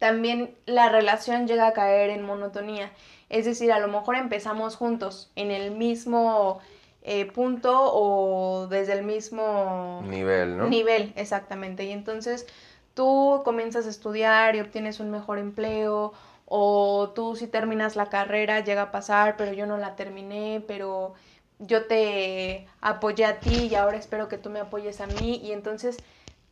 también 0.00 0.56
la 0.64 0.88
relación 0.88 1.46
llega 1.46 1.68
a 1.68 1.72
caer 1.74 2.08
en 2.08 2.22
monotonía. 2.22 2.90
Es 3.28 3.44
decir, 3.44 3.70
a 3.70 3.78
lo 3.78 3.86
mejor 3.86 4.16
empezamos 4.16 4.74
juntos 4.74 5.30
en 5.36 5.50
el 5.50 5.72
mismo 5.72 6.58
eh, 7.02 7.26
punto 7.26 7.78
o 7.92 8.66
desde 8.66 8.94
el 8.94 9.04
mismo 9.04 10.02
nivel, 10.08 10.56
¿no? 10.56 10.68
Nivel, 10.68 11.12
exactamente. 11.16 11.84
Y 11.84 11.92
entonces 11.92 12.46
tú 12.94 13.42
comienzas 13.44 13.86
a 13.86 13.90
estudiar 13.90 14.56
y 14.56 14.60
obtienes 14.60 15.00
un 15.00 15.10
mejor 15.10 15.38
empleo 15.38 16.14
o 16.46 17.10
tú 17.14 17.36
si 17.36 17.46
terminas 17.46 17.94
la 17.94 18.06
carrera 18.06 18.60
llega 18.60 18.82
a 18.82 18.90
pasar, 18.90 19.36
pero 19.36 19.52
yo 19.52 19.66
no 19.66 19.76
la 19.76 19.96
terminé, 19.96 20.64
pero 20.66 21.12
yo 21.58 21.86
te 21.86 22.66
apoyé 22.80 23.26
a 23.26 23.38
ti 23.38 23.68
y 23.70 23.74
ahora 23.74 23.98
espero 23.98 24.28
que 24.28 24.38
tú 24.38 24.48
me 24.48 24.60
apoyes 24.60 25.02
a 25.02 25.06
mí 25.06 25.42
y 25.44 25.52
entonces 25.52 25.98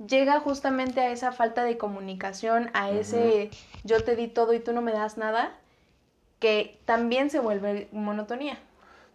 llega 0.06 0.40
justamente 0.40 1.00
a 1.00 1.10
esa 1.10 1.32
falta 1.32 1.64
de 1.64 1.78
comunicación, 1.78 2.70
a 2.74 2.90
ese 2.90 3.50
yo 3.84 4.02
te 4.04 4.16
di 4.16 4.28
todo 4.28 4.52
y 4.54 4.60
tú 4.60 4.72
no 4.72 4.82
me 4.82 4.92
das 4.92 5.18
nada, 5.18 5.52
que 6.38 6.78
también 6.84 7.30
se 7.30 7.40
vuelve 7.40 7.88
monotonía. 7.92 8.58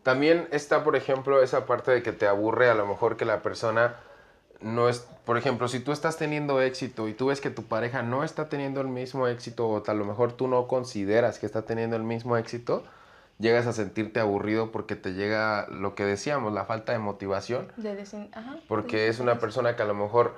También 0.04 0.48
está, 0.52 0.84
por 0.84 0.96
ejemplo, 0.96 1.42
esa 1.42 1.66
parte 1.66 1.92
de 1.92 2.04
que 2.04 2.12
te 2.12 2.28
aburre 2.28 2.70
a 2.70 2.76
lo 2.76 2.86
mejor 2.86 3.16
que 3.16 3.24
la 3.24 3.42
persona 3.42 3.96
no 4.60 4.90
es, 4.90 5.00
por 5.26 5.38
ejemplo, 5.38 5.68
si 5.68 5.80
tú 5.80 5.92
estás 5.92 6.18
teniendo 6.18 6.62
éxito 6.62 7.08
y 7.08 7.14
tú 7.14 7.28
ves 7.28 7.42
que 7.42 7.50
tu 7.50 7.64
pareja 7.64 8.02
no 8.02 8.24
está 8.24 8.50
teniendo 8.50 8.82
el 8.82 8.88
mismo 8.88 9.28
éxito 9.28 9.68
o 9.68 9.84
a 9.86 9.94
lo 9.94 10.06
mejor 10.06 10.34
tú 10.34 10.48
no 10.48 10.68
consideras 10.68 11.40
que 11.40 11.46
está 11.46 11.64
teniendo 11.64 11.96
el 11.96 12.04
mismo 12.04 12.38
éxito, 12.38 12.84
llegas 13.40 13.68
a 13.68 13.74
sentirte 13.74 14.20
aburrido 14.20 14.72
porque 14.72 14.96
te 14.96 15.14
llega 15.14 15.68
lo 15.70 15.96
que 15.96 16.06
decíamos, 16.06 16.54
la 16.54 16.66
falta 16.66 16.94
de 16.94 17.00
motivación. 17.00 17.72
De 17.78 18.06
porque 18.68 19.08
es 19.08 19.20
una 19.20 19.40
persona 19.40 19.76
que 19.76 19.84
a 19.84 19.86
lo 19.86 19.96
mejor, 19.96 20.36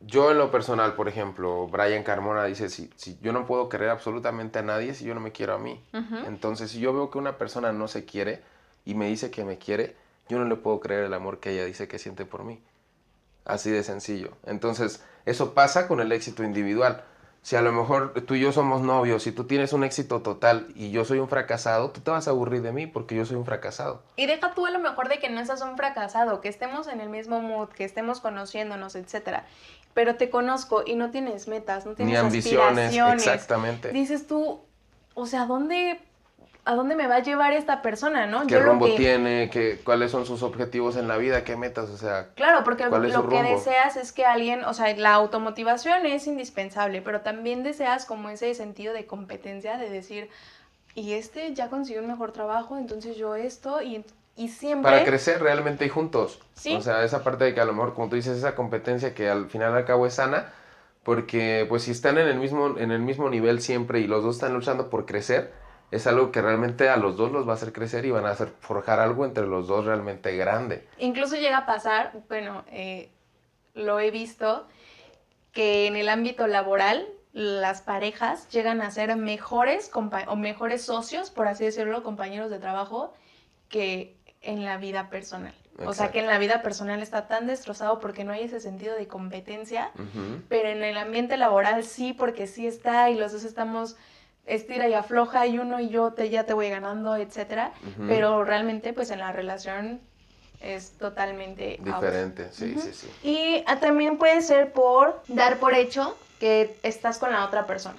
yo 0.00 0.30
en 0.30 0.38
lo 0.38 0.50
personal, 0.50 0.94
por 0.94 1.08
ejemplo, 1.08 1.68
Brian 1.68 2.02
Carmona 2.02 2.44
dice, 2.44 2.70
si, 2.70 2.90
si 2.96 3.18
yo 3.20 3.32
no 3.32 3.46
puedo 3.46 3.68
querer 3.68 3.90
absolutamente 3.90 4.58
a 4.58 4.62
nadie 4.62 4.94
si 4.94 5.04
yo 5.04 5.14
no 5.14 5.20
me 5.20 5.32
quiero 5.32 5.54
a 5.54 5.58
mí. 5.58 5.84
Entonces, 6.26 6.70
si 6.70 6.80
yo 6.80 6.94
veo 6.94 7.10
que 7.10 7.18
una 7.18 7.36
persona 7.36 7.72
no 7.72 7.86
se 7.86 8.06
quiere 8.06 8.42
y 8.86 8.94
me 8.94 9.08
dice 9.08 9.30
que 9.30 9.44
me 9.44 9.58
quiere, 9.58 9.96
yo 10.28 10.38
no 10.38 10.46
le 10.46 10.56
puedo 10.56 10.80
creer 10.80 11.04
el 11.04 11.12
amor 11.12 11.38
que 11.38 11.50
ella 11.50 11.66
dice 11.66 11.86
que 11.86 11.98
siente 11.98 12.24
por 12.24 12.44
mí. 12.44 12.62
Así 13.44 13.70
de 13.70 13.82
sencillo. 13.82 14.30
Entonces, 14.46 15.02
eso 15.26 15.52
pasa 15.52 15.86
con 15.86 16.00
el 16.00 16.12
éxito 16.12 16.44
individual. 16.44 17.04
Si 17.42 17.56
a 17.56 17.62
lo 17.62 17.72
mejor 17.72 18.12
tú 18.26 18.34
y 18.34 18.40
yo 18.40 18.52
somos 18.52 18.82
novios 18.82 19.26
y 19.26 19.32
tú 19.32 19.44
tienes 19.44 19.72
un 19.72 19.82
éxito 19.82 20.20
total 20.20 20.68
y 20.74 20.90
yo 20.90 21.04
soy 21.06 21.18
un 21.20 21.28
fracasado, 21.28 21.90
tú 21.90 22.00
te 22.00 22.10
vas 22.10 22.28
a 22.28 22.32
aburrir 22.32 22.60
de 22.60 22.72
mí 22.72 22.86
porque 22.86 23.14
yo 23.14 23.24
soy 23.24 23.36
un 23.36 23.46
fracasado. 23.46 24.02
Y 24.16 24.26
deja 24.26 24.52
tú 24.52 24.66
a 24.66 24.70
lo 24.70 24.78
mejor 24.78 25.08
de 25.08 25.18
que 25.18 25.30
no 25.30 25.44
seas 25.46 25.62
un 25.62 25.76
fracasado, 25.76 26.42
que 26.42 26.48
estemos 26.48 26.86
en 26.86 27.00
el 27.00 27.08
mismo 27.08 27.40
mood, 27.40 27.70
que 27.70 27.84
estemos 27.84 28.20
conociéndonos, 28.20 28.94
etcétera. 28.94 29.46
Pero 29.94 30.16
te 30.16 30.28
conozco 30.28 30.82
y 30.86 30.94
no 30.96 31.10
tienes 31.10 31.48
metas, 31.48 31.86
no 31.86 31.94
tienes 31.94 32.12
Ni 32.12 32.18
ambiciones, 32.18 32.94
exactamente. 32.94 33.90
Dices 33.90 34.26
tú, 34.26 34.60
o 35.14 35.26
sea, 35.26 35.46
¿dónde 35.46 35.98
a 36.64 36.74
dónde 36.74 36.94
me 36.94 37.06
va 37.06 37.16
a 37.16 37.22
llevar 37.22 37.52
esta 37.52 37.82
persona, 37.82 38.26
¿no? 38.26 38.46
¿Qué 38.46 38.58
rumbo 38.58 38.86
tiene? 38.94 39.48
Qué, 39.50 39.80
¿Cuáles 39.82 40.10
son 40.10 40.26
sus 40.26 40.42
objetivos 40.42 40.96
en 40.96 41.08
la 41.08 41.16
vida? 41.16 41.42
¿Qué 41.42 41.56
metas? 41.56 41.88
O 41.88 41.96
sea, 41.96 42.28
claro, 42.34 42.64
porque 42.64 42.84
lo 42.86 43.28
que 43.28 43.42
deseas 43.42 43.96
es 43.96 44.12
que 44.12 44.26
alguien, 44.26 44.64
o 44.64 44.74
sea, 44.74 44.94
la 44.96 45.14
automotivación 45.14 46.04
es 46.06 46.26
indispensable, 46.26 47.02
pero 47.02 47.22
también 47.22 47.62
deseas 47.62 48.04
como 48.04 48.28
ese 48.28 48.54
sentido 48.54 48.92
de 48.92 49.06
competencia, 49.06 49.78
de 49.78 49.88
decir, 49.88 50.28
y 50.94 51.14
este 51.14 51.54
ya 51.54 51.68
consiguió 51.68 52.02
un 52.02 52.08
mejor 52.08 52.32
trabajo, 52.32 52.76
entonces 52.76 53.16
yo 53.16 53.36
esto, 53.36 53.80
y, 53.80 54.04
y 54.36 54.48
siempre... 54.48 54.90
Para 54.90 55.04
crecer 55.04 55.40
realmente 55.42 55.86
y 55.86 55.88
juntos. 55.88 56.40
¿Sí? 56.54 56.74
O 56.74 56.82
sea, 56.82 57.04
esa 57.04 57.24
parte 57.24 57.44
de 57.44 57.54
que 57.54 57.60
a 57.60 57.64
lo 57.64 57.72
mejor, 57.72 57.94
como 57.94 58.10
tú 58.10 58.16
dices, 58.16 58.36
esa 58.36 58.54
competencia 58.54 59.14
que 59.14 59.30
al 59.30 59.48
final 59.48 59.74
al 59.74 59.86
cabo 59.86 60.06
es 60.06 60.14
sana, 60.14 60.52
porque 61.04 61.64
pues 61.68 61.84
si 61.84 61.92
están 61.92 62.18
en 62.18 62.28
el 62.28 62.38
mismo, 62.38 62.76
en 62.78 62.90
el 62.90 63.00
mismo 63.00 63.30
nivel 63.30 63.60
siempre 63.60 64.00
y 64.00 64.06
los 64.06 64.22
dos 64.22 64.36
están 64.36 64.52
luchando 64.52 64.90
por 64.90 65.06
crecer, 65.06 65.52
es 65.90 66.06
algo 66.06 66.30
que 66.30 66.40
realmente 66.40 66.88
a 66.88 66.96
los 66.96 67.16
dos 67.16 67.32
los 67.32 67.46
va 67.46 67.52
a 67.52 67.54
hacer 67.56 67.72
crecer 67.72 68.04
y 68.04 68.10
van 68.10 68.26
a 68.26 68.30
hacer 68.30 68.52
forjar 68.60 69.00
algo 69.00 69.24
entre 69.24 69.46
los 69.46 69.66
dos 69.66 69.84
realmente 69.84 70.36
grande. 70.36 70.86
Incluso 70.98 71.36
llega 71.36 71.58
a 71.58 71.66
pasar, 71.66 72.12
bueno, 72.28 72.64
eh, 72.70 73.10
lo 73.74 73.98
he 73.98 74.10
visto, 74.10 74.66
que 75.52 75.86
en 75.86 75.96
el 75.96 76.08
ámbito 76.08 76.46
laboral 76.46 77.06
las 77.32 77.82
parejas 77.82 78.48
llegan 78.50 78.80
a 78.82 78.90
ser 78.90 79.14
mejores 79.16 79.90
o 79.94 80.36
mejores 80.36 80.82
socios, 80.82 81.30
por 81.30 81.48
así 81.48 81.64
decirlo, 81.64 82.02
compañeros 82.02 82.50
de 82.50 82.58
trabajo, 82.58 83.12
que 83.68 84.16
en 84.42 84.64
la 84.64 84.76
vida 84.78 85.10
personal. 85.10 85.54
O 85.86 85.94
sea 85.94 86.10
que 86.10 86.18
en 86.18 86.26
la 86.26 86.38
vida 86.38 86.60
personal 86.62 87.00
está 87.00 87.26
tan 87.26 87.46
destrozado 87.46 88.00
porque 88.00 88.22
no 88.22 88.32
hay 88.32 88.42
ese 88.42 88.60
sentido 88.60 88.94
de 88.96 89.06
competencia, 89.06 89.92
pero 90.48 90.68
en 90.68 90.82
el 90.82 90.98
ambiente 90.98 91.36
laboral 91.38 91.84
sí, 91.84 92.12
porque 92.12 92.46
sí 92.46 92.66
está 92.66 93.08
y 93.08 93.16
los 93.16 93.32
dos 93.32 93.44
estamos 93.44 93.96
estira 94.46 94.88
y 94.88 94.94
afloja 94.94 95.46
y 95.46 95.58
uno 95.58 95.80
y 95.80 95.88
yo 95.88 96.12
te, 96.12 96.28
ya 96.30 96.44
te 96.44 96.54
voy 96.54 96.68
ganando, 96.68 97.16
etcétera, 97.16 97.72
pero 98.08 98.44
realmente 98.44 98.92
pues 98.92 99.10
en 99.10 99.20
la 99.20 99.32
relación 99.32 100.00
es 100.60 100.92
totalmente 100.98 101.78
diferente, 101.82 102.48
sí, 102.52 102.76
sí, 102.78 102.92
sí. 102.92 103.08
Y 103.22 103.64
ah, 103.66 103.80
también 103.80 104.18
puede 104.18 104.42
ser 104.42 104.72
por 104.72 105.22
dar 105.28 105.58
por 105.58 105.74
hecho 105.74 106.16
que 106.38 106.76
estás 106.82 107.18
con 107.18 107.32
la 107.32 107.44
otra 107.44 107.66
persona. 107.66 107.98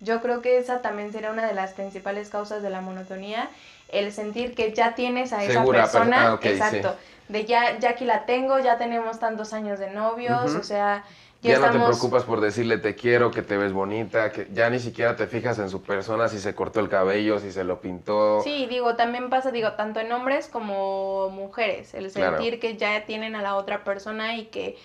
Yo 0.00 0.22
creo 0.22 0.40
que 0.40 0.58
esa 0.58 0.80
también 0.80 1.12
sería 1.12 1.30
una 1.30 1.46
de 1.46 1.52
las 1.52 1.72
principales 1.72 2.30
causas 2.30 2.62
de 2.62 2.70
la 2.70 2.80
monotonía, 2.80 3.50
el 3.88 4.12
sentir 4.12 4.54
que 4.54 4.72
ya 4.72 4.94
tienes 4.94 5.32
a 5.32 5.44
esa 5.44 5.64
persona, 5.64 6.32
ah, 6.32 6.38
exacto, 6.42 6.96
de 7.28 7.44
ya, 7.44 7.78
ya 7.78 7.90
aquí 7.90 8.04
la 8.04 8.24
tengo, 8.24 8.58
ya 8.58 8.78
tenemos 8.78 9.18
tantos 9.18 9.52
años 9.52 9.78
de 9.78 9.90
novios, 9.90 10.54
o 10.54 10.62
sea, 10.62 11.04
ya, 11.42 11.58
no 11.58 11.70
te 11.70 11.78
preocupas 11.78 12.24
por 12.24 12.40
decirle 12.40 12.78
te 12.78 12.94
quiero, 12.94 13.30
que 13.30 13.42
te 13.42 13.56
ves 13.56 13.72
bonita, 13.72 14.30
que 14.30 14.48
ya 14.52 14.68
ni 14.68 14.78
siquiera 14.78 15.16
te 15.16 15.26
fijas 15.26 15.58
en 15.58 15.70
su 15.70 15.82
persona, 15.82 16.28
si 16.28 16.38
se 16.38 16.54
cortó 16.54 16.80
el 16.80 16.88
cabello, 16.88 17.38
si 17.38 17.50
se 17.50 17.64
lo 17.64 17.80
pintó. 17.80 18.42
Sí, 18.42 18.66
digo, 18.66 18.96
también 18.96 19.30
pasa, 19.30 19.50
digo, 19.50 19.72
tanto 19.72 20.00
en 20.00 20.12
hombres 20.12 20.48
como 20.48 21.30
mujeres, 21.30 21.94
el 21.94 22.10
sentir 22.10 22.60
que 22.60 22.76
ya 22.76 23.06
tienen 23.06 23.34
a 23.36 23.42
la 23.42 23.56
otra 23.56 23.84
persona 23.84 24.36
y 24.36 24.46
que 24.46 24.76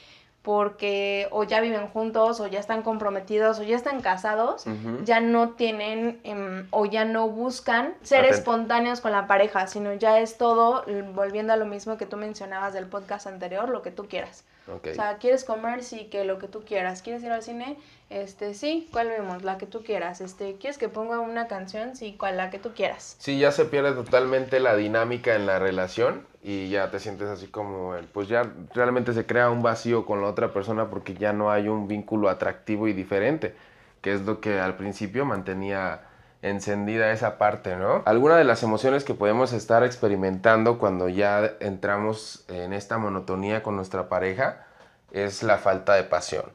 porque 0.45 1.27
o 1.31 1.43
ya 1.43 1.59
viven 1.59 1.87
juntos 1.87 2.39
o 2.39 2.45
ya 2.45 2.59
están 2.59 2.83
comprometidos 2.83 3.59
o 3.59 3.63
ya 3.63 3.75
están 3.75 4.01
casados, 4.01 4.65
ya 5.03 5.19
no 5.19 5.49
tienen 5.49 6.19
em, 6.23 6.67
o 6.69 6.85
ya 6.85 7.03
no 7.03 7.27
buscan 7.27 7.95
ser 8.03 8.25
espontáneos 8.25 9.01
con 9.01 9.11
la 9.11 9.25
pareja, 9.25 9.65
sino 9.65 9.91
ya 9.95 10.19
es 10.19 10.37
todo, 10.37 10.85
volviendo 11.13 11.51
a 11.51 11.55
lo 11.57 11.65
mismo 11.65 11.97
que 11.97 12.05
tú 12.05 12.15
mencionabas 12.15 12.73
del 12.73 12.85
podcast 12.85 13.25
anterior, 13.25 13.69
lo 13.69 13.81
que 13.81 13.89
tú 13.89 14.07
quieras. 14.07 14.45
O 14.67 14.93
sea, 14.93 15.17
¿quieres 15.17 15.43
comer? 15.43 15.83
Sí, 15.83 16.05
que 16.05 16.23
lo 16.25 16.39
que 16.39 16.47
tú 16.47 16.63
quieras. 16.63 17.01
¿Quieres 17.01 17.23
ir 17.23 17.31
al 17.31 17.43
cine? 17.43 17.77
Este, 18.09 18.53
sí, 18.53 18.87
¿cuál 18.91 19.09
vemos? 19.09 19.43
La 19.43 19.57
que 19.57 19.67
tú 19.67 19.83
quieras. 19.83 20.21
Este, 20.21 20.55
¿quieres 20.55 20.77
que 20.77 20.89
ponga 20.89 21.19
una 21.19 21.47
canción? 21.47 21.95
Sí, 21.95 22.15
cual, 22.17 22.37
la 22.37 22.49
que 22.49 22.57
tú 22.57 22.71
quieras. 22.73 23.15
Sí, 23.19 23.37
ya 23.37 23.51
se 23.51 23.65
pierde 23.65 23.93
totalmente 23.93 24.59
la 24.59 24.75
dinámica 24.75 25.35
en 25.35 25.45
la 25.45 25.59
relación 25.59 26.25
y 26.41 26.69
ya 26.69 26.89
te 26.89 26.99
sientes 26.99 27.27
así 27.27 27.47
como, 27.47 27.95
pues 28.11 28.27
ya 28.27 28.51
realmente 28.73 29.13
se 29.13 29.25
crea 29.25 29.49
un 29.49 29.61
vacío 29.61 30.05
con 30.05 30.21
la 30.21 30.27
otra 30.27 30.51
persona 30.53 30.89
porque 30.89 31.13
ya 31.13 31.33
no 31.33 31.51
hay 31.51 31.67
un 31.67 31.87
vínculo 31.87 32.29
atractivo 32.29 32.87
y 32.87 32.93
diferente, 32.93 33.55
que 34.01 34.13
es 34.13 34.21
lo 34.21 34.41
que 34.41 34.59
al 34.59 34.77
principio 34.77 35.25
mantenía 35.25 36.01
encendida 36.49 37.11
esa 37.11 37.37
parte, 37.37 37.75
¿no? 37.75 38.03
Alguna 38.05 38.37
de 38.37 38.43
las 38.43 38.61
emociones 38.61 39.03
que 39.03 39.15
podemos 39.15 39.51
estar 39.51 39.83
experimentando 39.83 40.77
cuando 40.77 41.09
ya 41.09 41.53
entramos 41.59 42.45
en 42.47 42.71
esta 42.71 42.97
monotonía 42.97 43.63
con 43.63 43.75
nuestra 43.75 44.09
pareja 44.09 44.65
es 45.11 45.41
la 45.41 45.57
falta 45.57 45.95
de 45.95 46.03
pasión. 46.03 46.45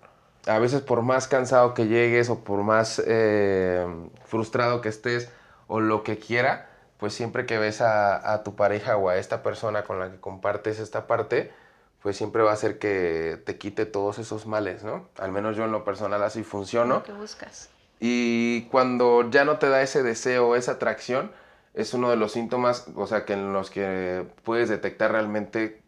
A 0.46 0.58
veces 0.58 0.80
por 0.80 1.02
más 1.02 1.26
cansado 1.26 1.74
que 1.74 1.88
llegues 1.88 2.30
o 2.30 2.44
por 2.44 2.62
más 2.62 3.02
eh, 3.04 3.86
frustrado 4.24 4.80
que 4.80 4.88
estés 4.88 5.28
o 5.66 5.80
lo 5.80 6.02
que 6.04 6.18
quiera, 6.18 6.68
pues 6.98 7.12
siempre 7.12 7.44
que 7.44 7.58
ves 7.58 7.80
a, 7.80 8.42
tu 8.44 8.54
pareja 8.54 8.96
o 8.96 9.08
a 9.08 9.16
esta 9.16 9.42
persona 9.42 9.82
con 9.82 9.98
la 9.98 10.10
que 10.10 10.20
compartes 10.20 10.78
esta 10.78 11.06
parte, 11.06 11.52
pues 12.00 12.16
siempre 12.16 12.42
va 12.42 12.52
a 12.52 12.56
ser 12.56 12.78
que 12.78 13.42
te 13.44 13.58
quite 13.58 13.86
todos 13.86 14.18
esos 14.18 14.46
males, 14.46 14.84
¿no? 14.84 15.08
Al 15.18 15.32
menos 15.32 15.56
yo 15.56 15.64
en 15.64 15.72
lo 15.72 15.84
personal 15.84 16.22
así 16.22 16.44
funciono. 16.44 17.02
Lo 17.06 17.14
buscas. 17.16 17.70
Y 18.00 18.62
cuando 18.70 19.28
ya 19.30 19.44
no 19.44 19.58
te 19.58 19.68
da 19.68 19.82
ese 19.82 20.02
deseo, 20.02 20.56
esa 20.56 20.72
atracción, 20.72 21.30
es 21.74 21.94
uno 21.94 22.10
de 22.10 22.16
los 22.16 22.32
síntomas, 22.32 22.86
o 22.96 23.06
sea, 23.06 23.24
que 23.24 23.34
en 23.34 23.52
los 23.52 23.70
que 23.70 24.26
puedes 24.42 24.68
detectar 24.68 25.12
realmente 25.12 25.80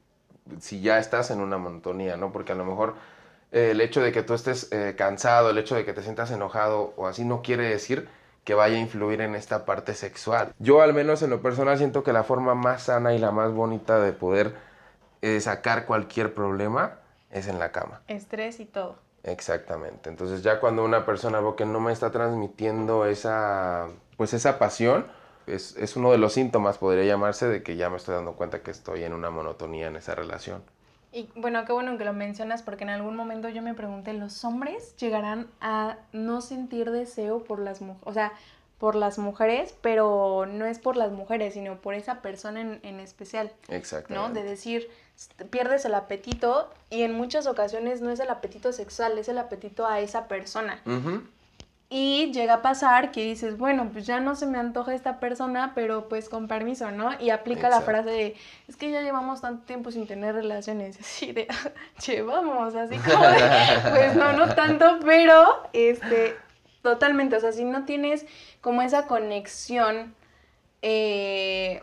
si 0.61 0.81
ya 0.81 0.99
estás 0.99 1.31
en 1.31 1.41
una 1.41 1.59
monotonía, 1.59 2.17
¿no? 2.17 2.33
Porque 2.33 2.53
a 2.53 2.55
lo 2.55 2.65
mejor 2.65 2.95
eh, 3.51 3.71
el 3.71 3.81
hecho 3.81 4.03
de 4.03 4.13
que 4.13 4.23
tú 4.23 4.35
estés 4.35 4.71
eh, 4.73 4.95
cansado, 4.97 5.51
el 5.51 5.59
hecho 5.59 5.75
de 5.75 5.85
que 5.85 5.93
te 5.93 6.03
sientas 6.03 6.31
enojado 6.31 6.93
o 6.97 7.07
así 7.07 7.25
no 7.25 7.43
quiere 7.43 7.69
decir 7.69 8.09
que 8.45 8.55
vaya 8.55 8.77
a 8.77 8.81
influir 8.81 9.21
en 9.21 9.35
esta 9.35 9.65
parte 9.65 9.95
sexual. 9.95 10.53
Yo 10.59 10.83
al 10.83 10.95
menos 10.95 11.23
en 11.23 11.31
lo 11.31 11.41
personal 11.41 11.79
siento 11.79 12.03
que 12.03 12.13
la 12.13 12.25
forma 12.25 12.55
más 12.55 12.85
sana 12.85 13.15
y 13.15 13.19
la 13.19 13.31
más 13.31 13.53
bonita 13.53 14.01
de 14.01 14.13
poder 14.13 14.55
eh, 15.23 15.41
sacar 15.41 15.87
cualquier 15.87 16.35
problema 16.35 16.99
es 17.31 17.47
en 17.47 17.59
la 17.59 17.71
cama. 17.71 18.03
Estrés 18.09 18.59
y 18.59 18.65
todo. 18.65 18.97
Exactamente. 19.25 20.11
Entonces 20.11 20.43
ya 20.43 20.61
cuando 20.61 20.85
una 20.85 21.07
persona 21.07 21.41
veo 21.41 21.57
que 21.57 21.65
no 21.65 21.81
me 21.81 21.93
está 21.93 22.11
transmitiendo 22.11 23.07
esa, 23.07 23.89
pues 24.17 24.35
esa 24.35 24.59
pasión, 24.59 25.07
es, 25.47 25.77
es 25.77 25.97
uno 25.97 26.13
de 26.13 26.19
los 26.19 26.33
síntomas, 26.33 26.79
podría 26.79 27.05
llamarse, 27.05 27.49
de 27.49 27.63
que 27.63 27.77
ya 27.77 27.91
me 27.91 27.97
estoy 27.97 28.15
dando 28.15 28.33
cuenta 28.35 28.63
que 28.63 28.71
estoy 28.71 29.05
en 29.05 29.13
una 29.13 29.31
monotonía 29.31 29.89
en 29.89 29.97
esa 29.97 30.15
relación. 30.15 30.63
Y 31.13 31.29
bueno, 31.37 31.65
qué 31.67 31.73
bueno 31.73 31.99
que 31.99 32.05
lo 32.05 32.15
mencionas 32.15 32.63
porque 32.63 32.85
en 32.85 32.91
algún 32.91 33.17
momento 33.17 33.49
yo 33.49 33.61
me 33.61 33.75
pregunté, 33.75 34.15
¿los 34.15 34.45
hombres 34.45 34.97
llegarán 34.97 35.47
a 35.61 35.99
no 36.13 36.41
sentir 36.41 36.91
deseo 36.91 37.45
por 37.45 37.59
las 37.59 37.83
mujeres? 37.83 38.03
O 38.07 38.13
sea, 38.15 38.33
por 38.79 38.97
las 38.97 39.19
mujeres, 39.19 39.77
pero 39.83 40.47
no 40.47 40.65
es 40.65 40.79
por 40.79 40.97
las 40.97 41.13
mujeres, 41.13 41.55
sino 41.55 41.77
por 41.77 41.95
esa 41.95 42.23
persona 42.23 42.63
en, 42.63 42.81
en 42.83 42.99
especial. 42.99 43.53
Exacto. 43.69 44.13
¿No? 44.15 44.31
De 44.31 44.43
decir, 44.43 44.89
pierdes 45.51 45.85
el 45.85 45.95
apetito 45.95 46.73
y 46.91 47.03
en 47.03 47.15
muchas 47.15 47.47
ocasiones 47.47 48.01
no 48.01 48.11
es 48.11 48.21
el 48.21 48.31
apetito 48.31 48.73
sexual, 48.73 49.19
es 49.19 49.29
el 49.29 49.39
apetito 49.39 49.87
a 49.87 50.01
esa 50.01 50.29
persona. 50.29 50.81
Y 51.95 52.33
llega 52.33 52.55
a 52.55 52.63
pasar 52.63 53.13
que 53.13 53.23
dices, 53.23 53.59
bueno, 53.59 53.91
pues 53.93 54.07
ya 54.07 54.19
no 54.19 54.35
se 54.35 54.47
me 54.47 54.57
antoja 54.57 54.95
esta 54.95 55.21
persona, 55.21 55.73
pero 55.75 56.09
pues 56.09 56.31
con 56.31 56.49
permiso, 56.49 56.91
¿no? 56.91 57.11
Y 57.21 57.29
aplica 57.29 57.69
la 57.69 57.83
frase 57.83 58.09
de, 58.09 58.37
es 58.67 58.77
que 58.77 58.91
ya 58.91 59.03
llevamos 59.03 59.43
tanto 59.43 59.67
tiempo 59.67 59.91
sin 59.91 60.07
tener 60.07 60.35
relaciones, 60.35 60.99
así 61.01 61.33
de, 61.33 61.49
llevamos, 62.07 62.75
así 62.75 62.97
como 62.97 63.27
de, 63.27 63.41
pues 63.91 64.17
no, 64.17 64.33
no 64.33 64.55
tanto, 64.55 65.01
pero, 65.05 65.69
este, 65.75 66.35
totalmente, 66.81 67.37
o 67.37 67.41
sea, 67.41 67.53
si 67.53 67.65
no 67.65 67.85
tienes 67.85 68.25
como 68.63 68.81
esa 68.81 69.07
conexión 69.07 70.15
eh, 70.81 71.83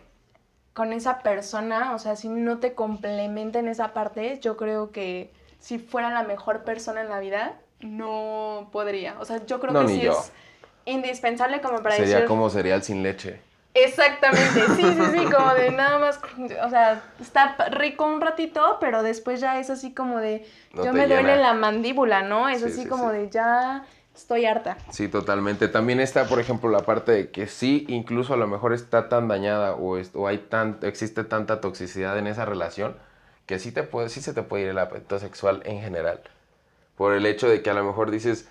con 0.80 0.94
esa 0.94 1.20
persona, 1.20 1.94
o 1.94 2.00
sea, 2.00 2.16
si 2.16 2.30
no 2.30 2.60
te 2.60 2.74
complementa 2.74 3.60
en 3.60 3.68
esa 3.68 3.92
parte, 3.92 4.40
yo 4.40 4.56
creo 4.56 4.92
que 4.94 5.30
si 5.60 5.78
fuera 5.78 6.10
la 6.10 6.24
mejor 6.24 6.64
persona 6.64 7.02
en 7.02 7.10
la 7.10 7.20
vida, 7.20 7.56
no 7.82 8.70
podría. 8.72 9.20
O 9.20 9.26
sea, 9.26 9.46
yo 9.46 9.60
creo 9.60 9.74
que 9.82 9.90
sí 9.90 10.08
es 10.08 10.32
indispensable 10.86 11.60
como 11.60 11.84
para 11.84 11.98
Sería 11.98 12.24
como 12.24 12.50
cereal 12.50 12.82
sin 12.82 13.04
leche. 13.04 13.42
Exactamente, 13.74 14.68
sí, 14.78 14.84
sí, 14.84 15.06
sí, 15.18 15.26
como 15.36 15.54
de 15.54 15.72
nada 15.72 16.00
más, 16.00 16.18
o 16.64 16.70
sea, 16.70 17.04
está 17.20 17.58
rico 17.72 18.06
un 18.06 18.22
ratito, 18.22 18.78
pero 18.80 19.04
después 19.04 19.42
ya 19.42 19.60
es 19.60 19.70
así 19.70 19.94
como 19.94 20.20
de, 20.20 20.48
yo 20.82 20.94
me 20.94 21.08
duele 21.08 21.36
la 21.36 21.56
mandíbula, 21.56 22.22
¿no? 22.22 22.48
Es 22.48 22.64
así 22.64 22.88
como 22.88 23.12
de 23.12 23.30
ya 23.30 23.84
estoy 24.20 24.46
harta. 24.46 24.78
Sí, 24.92 25.08
totalmente. 25.08 25.68
También 25.68 26.00
está, 26.00 26.26
por 26.28 26.40
ejemplo, 26.40 26.70
la 26.70 26.82
parte 26.82 27.12
de 27.12 27.32
que 27.32 27.48
sí, 27.48 27.86
incluso 27.88 28.34
a 28.34 28.38
lo 28.38 28.48
mejor 28.48 28.74
está 28.74 29.10
tan 29.10 29.28
dañada 29.28 29.76
o, 29.76 29.98
o 30.14 30.28
hay 30.28 30.38
tan, 30.38 30.78
existe 30.82 31.24
tanta 31.24 31.62
toxicidad 31.62 32.18
en 32.18 32.28
esa 32.28 32.46
relación 32.46 32.96
que 33.46 33.60
sí, 33.60 33.72
te 33.72 33.84
puede, 33.84 34.10
sí 34.10 34.22
se 34.22 34.34
te 34.34 34.44
puede 34.44 34.64
ir 34.64 34.70
el 34.70 34.80
apetito 34.80 35.18
sexual 35.18 35.62
en 35.66 35.82
general 35.82 36.22
por 37.00 37.14
el 37.14 37.26
hecho 37.26 37.48
de 37.48 37.64
que 37.64 37.70
a 37.70 37.74
lo 37.74 37.86
mejor 37.86 38.12
dices, 38.12 38.50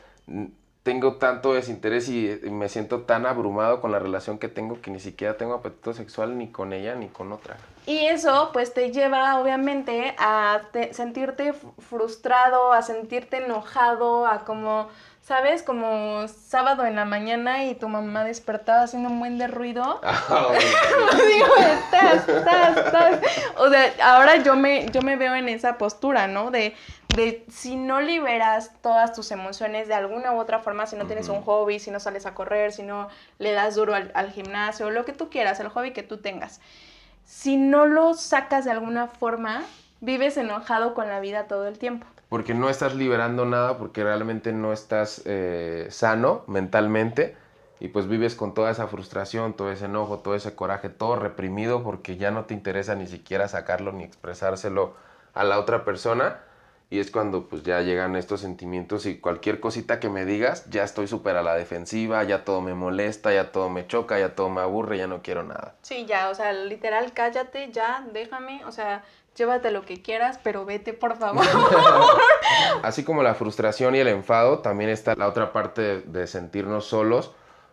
tengo 0.82 1.16
tanto 1.16 1.52
desinterés 1.52 2.08
y, 2.08 2.40
me 2.50 2.70
siento 2.70 3.02
tan 3.02 3.26
abrumado 3.26 3.82
con 3.82 3.92
la 3.92 3.98
relación 3.98 4.38
que 4.38 4.48
tengo 4.48 4.80
que 4.80 4.90
ni 4.90 5.00
siquiera 5.00 5.36
tengo 5.36 5.52
apetito 5.52 5.92
sexual 5.92 6.38
ni 6.38 6.50
con 6.50 6.72
ella 6.72 6.94
ni 6.94 7.08
con 7.08 7.30
otra. 7.30 7.58
Y 7.84 8.06
eso 8.06 8.48
pues 8.54 8.72
te 8.72 8.90
lleva 8.90 9.38
obviamente 9.38 10.14
a 10.16 10.62
sentirte 10.92 11.52
frustrado, 11.52 12.72
a 12.72 12.80
sentirte 12.80 13.44
enojado, 13.44 14.26
a 14.26 14.46
como 14.46 14.88
¿sabes? 15.28 15.62
Como 15.62 16.26
sábado 16.26 16.86
en 16.86 16.96
la 16.96 17.04
mañana 17.04 17.66
y 17.66 17.74
tu 17.74 17.86
mamá 17.86 18.24
despertaba 18.24 18.84
haciendo 18.84 19.10
un 19.10 19.18
buen 19.18 19.36
de 19.36 19.46
ruido. 19.46 20.00
Digo, 21.28 21.54
estás, 21.58 22.26
estás, 22.26 22.76
estás. 22.78 23.20
O 23.58 23.68
sea, 23.68 23.92
ahora 24.02 24.36
yo 24.36 24.56
me, 24.56 24.86
yo 24.86 25.02
me 25.02 25.16
veo 25.16 25.34
en 25.34 25.50
esa 25.50 25.76
postura, 25.76 26.28
¿no? 26.28 26.50
De, 26.50 26.74
de 27.14 27.44
si 27.52 27.76
no 27.76 28.00
liberas 28.00 28.72
todas 28.80 29.12
tus 29.12 29.30
emociones 29.30 29.86
de 29.86 29.92
alguna 29.92 30.32
u 30.32 30.38
otra 30.38 30.60
forma, 30.60 30.86
si 30.86 30.96
no 30.96 31.04
tienes 31.04 31.28
un 31.28 31.42
hobby, 31.42 31.78
si 31.78 31.90
no 31.90 32.00
sales 32.00 32.24
a 32.24 32.34
correr, 32.34 32.72
si 32.72 32.82
no 32.82 33.08
le 33.38 33.52
das 33.52 33.74
duro 33.74 33.94
al, 33.94 34.10
al 34.14 34.30
gimnasio, 34.30 34.88
lo 34.88 35.04
que 35.04 35.12
tú 35.12 35.28
quieras, 35.28 35.60
el 35.60 35.68
hobby 35.68 35.92
que 35.92 36.02
tú 36.02 36.16
tengas. 36.16 36.62
Si 37.26 37.58
no 37.58 37.84
lo 37.84 38.14
sacas 38.14 38.64
de 38.64 38.70
alguna 38.70 39.08
forma, 39.08 39.62
vives 40.00 40.38
enojado 40.38 40.94
con 40.94 41.06
la 41.06 41.20
vida 41.20 41.48
todo 41.48 41.68
el 41.68 41.78
tiempo 41.78 42.06
porque 42.28 42.54
no 42.54 42.68
estás 42.68 42.94
liberando 42.94 43.44
nada, 43.44 43.78
porque 43.78 44.04
realmente 44.04 44.52
no 44.52 44.72
estás 44.72 45.22
eh, 45.24 45.86
sano 45.90 46.44
mentalmente 46.46 47.36
y 47.80 47.88
pues 47.88 48.08
vives 48.08 48.34
con 48.34 48.54
toda 48.54 48.70
esa 48.70 48.88
frustración, 48.88 49.54
todo 49.54 49.70
ese 49.70 49.86
enojo, 49.86 50.18
todo 50.18 50.34
ese 50.34 50.54
coraje, 50.54 50.88
todo 50.88 51.16
reprimido 51.16 51.82
porque 51.82 52.16
ya 52.16 52.30
no 52.30 52.44
te 52.44 52.54
interesa 52.54 52.94
ni 52.94 53.06
siquiera 53.06 53.48
sacarlo 53.48 53.92
ni 53.92 54.04
expresárselo 54.04 54.94
a 55.34 55.44
la 55.44 55.58
otra 55.58 55.84
persona 55.84 56.40
y 56.90 57.00
es 57.00 57.10
cuando 57.10 57.48
pues 57.48 57.62
ya 57.64 57.82
llegan 57.82 58.16
estos 58.16 58.40
sentimientos 58.40 59.04
y 59.06 59.18
cualquier 59.18 59.60
cosita 59.60 60.00
que 60.00 60.08
me 60.08 60.24
digas 60.24 60.68
ya 60.70 60.84
estoy 60.84 61.06
súper 61.06 61.36
a 61.36 61.42
la 61.42 61.54
defensiva, 61.54 62.24
ya 62.24 62.44
todo 62.44 62.60
me 62.60 62.74
molesta, 62.74 63.32
ya 63.32 63.52
todo 63.52 63.68
me 63.68 63.86
choca, 63.86 64.18
ya 64.18 64.34
todo 64.34 64.48
me 64.48 64.62
aburre, 64.62 64.96
ya 64.96 65.06
no 65.06 65.22
quiero 65.22 65.42
nada. 65.42 65.74
Sí, 65.82 66.06
ya, 66.06 66.30
o 66.30 66.34
sea, 66.34 66.52
literal 66.52 67.12
cállate, 67.12 67.70
ya, 67.72 68.06
déjame, 68.12 68.64
o 68.64 68.72
sea, 68.72 69.04
llévate 69.38 69.70
lo 69.70 69.82
que 69.82 70.02
quieras, 70.02 70.38
pero 70.42 70.64
vete, 70.64 70.92
por 70.92 71.16
favor. 71.16 71.44
Así 72.82 73.04
como 73.04 73.22
la 73.22 73.34
frustración 73.34 73.94
y 73.94 74.00
el 74.00 74.08
enfado, 74.08 74.58
también 74.58 74.90
está 74.90 75.14
la 75.14 75.28
otra 75.28 75.52
parte 75.52 76.00
de 76.00 76.26
sentirnos 76.26 76.86
solos, 76.86 77.32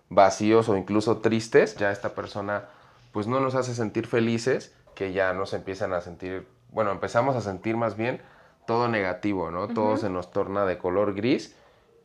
vacíos 0.09 0.69
o 0.69 0.77
incluso 0.77 1.17
tristes. 1.17 1.75
Ya 1.75 1.91
esta 1.91 2.13
persona 2.13 2.65
pues 3.11 3.27
no 3.27 3.39
nos 3.39 3.55
hace 3.55 3.73
sentir 3.73 4.07
felices, 4.07 4.75
que 4.93 5.13
ya 5.13 5.33
nos 5.33 5.53
empiezan 5.53 5.93
a 5.93 6.01
sentir, 6.01 6.47
bueno, 6.69 6.91
empezamos 6.91 7.35
a 7.35 7.41
sentir 7.41 7.77
más 7.77 7.97
bien 7.97 8.21
todo 8.67 8.87
negativo, 8.87 9.51
¿no? 9.51 9.67
Todo 9.67 9.97
se 9.97 10.09
nos 10.09 10.31
torna 10.31 10.65
de 10.65 10.77
color 10.77 11.13
gris 11.13 11.55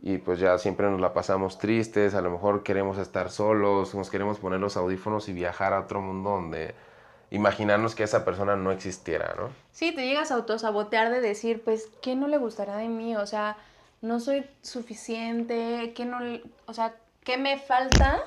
y 0.03 0.19
pues 0.19 0.39
ya 0.39 0.57
siempre 0.59 0.89
nos 0.89 1.01
la 1.01 1.13
pasamos 1.13 1.59
tristes, 1.59 2.15
a 2.15 2.21
lo 2.21 2.31
mejor 2.31 2.63
queremos 2.63 2.97
estar 2.99 3.31
solos, 3.31 3.95
nos 3.95 4.09
queremos 4.09 4.39
poner 4.39 4.61
los 4.61 4.77
audífonos 4.77 5.29
y 5.29 5.33
viajar 5.33 5.73
a 5.73 5.81
otro 5.81 6.01
mundo 6.01 6.31
donde 6.31 6.75
imaginarnos 7.31 7.95
que 7.95 8.03
esa 8.03 8.25
persona 8.25 8.57
no 8.57 8.73
existiera, 8.73 9.35
¿no? 9.37 9.51
Sí, 9.73 9.93
te 9.93 10.07
llegas 10.07 10.31
a 10.31 10.35
autosabotear 10.35 11.11
de 11.11 11.21
decir, 11.21 11.63
pues, 11.63 11.89
¿qué 12.03 12.17
no 12.17 12.27
le 12.27 12.39
gustará 12.39 12.77
de 12.77 12.89
mí? 12.89 13.17
O 13.17 13.27
sea, 13.27 13.57
no 14.03 14.21
soy 14.21 14.45
suficiente, 14.63 15.93
¿qué 15.95 16.05
no, 16.05 16.19
o 16.67 16.75
sea, 16.75 16.95
qué 17.23 17.39
me 17.39 17.59
falta 17.59 18.21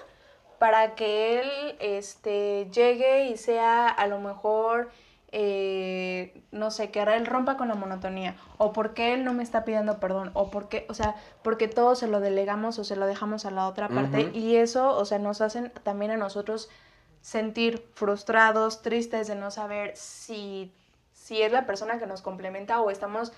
para 0.59 0.95
que 0.95 1.41
él, 1.41 1.75
este, 1.79 2.69
llegue 2.71 3.27
y 3.27 3.35
sea 3.35 3.89
a 3.89 4.07
lo 4.07 4.19
mejor, 4.19 4.89
eh, 5.33 6.41
no 6.51 6.71
sé, 6.71 6.89
que 6.89 7.01
él 7.01 7.25
rompa 7.25 7.57
con 7.57 7.67
la 7.67 7.75
monotonía, 7.75 8.37
o 8.57 8.71
porque 8.71 9.13
él 9.13 9.25
no 9.25 9.33
me 9.33 9.43
está 9.43 9.65
pidiendo 9.65 9.99
perdón, 9.99 10.31
o 10.33 10.49
porque, 10.49 10.85
o 10.89 10.93
sea, 10.93 11.15
porque 11.41 11.67
todo 11.67 11.95
se 11.95 12.07
lo 12.07 12.21
delegamos 12.21 12.79
o 12.79 12.85
se 12.85 12.95
lo 12.95 13.05
dejamos 13.07 13.45
a 13.45 13.51
la 13.51 13.67
otra 13.67 13.89
parte, 13.89 14.29
y 14.33 14.55
eso, 14.55 14.95
o 14.95 15.03
sea, 15.03 15.19
nos 15.19 15.41
hacen 15.41 15.73
también 15.83 16.11
a 16.11 16.17
nosotros 16.17 16.69
sentir 17.23 17.83
frustrados, 17.95 18.81
tristes 18.81 19.27
de 19.27 19.35
no 19.35 19.49
saber 19.49 19.95
si, 19.95 20.71
si 21.13 21.41
es 21.41 21.51
la 21.51 21.65
persona 21.65 21.97
que 21.97 22.05
nos 22.05 22.21
complementa 22.21 22.81
o 22.81 22.91
estamos 22.91 23.31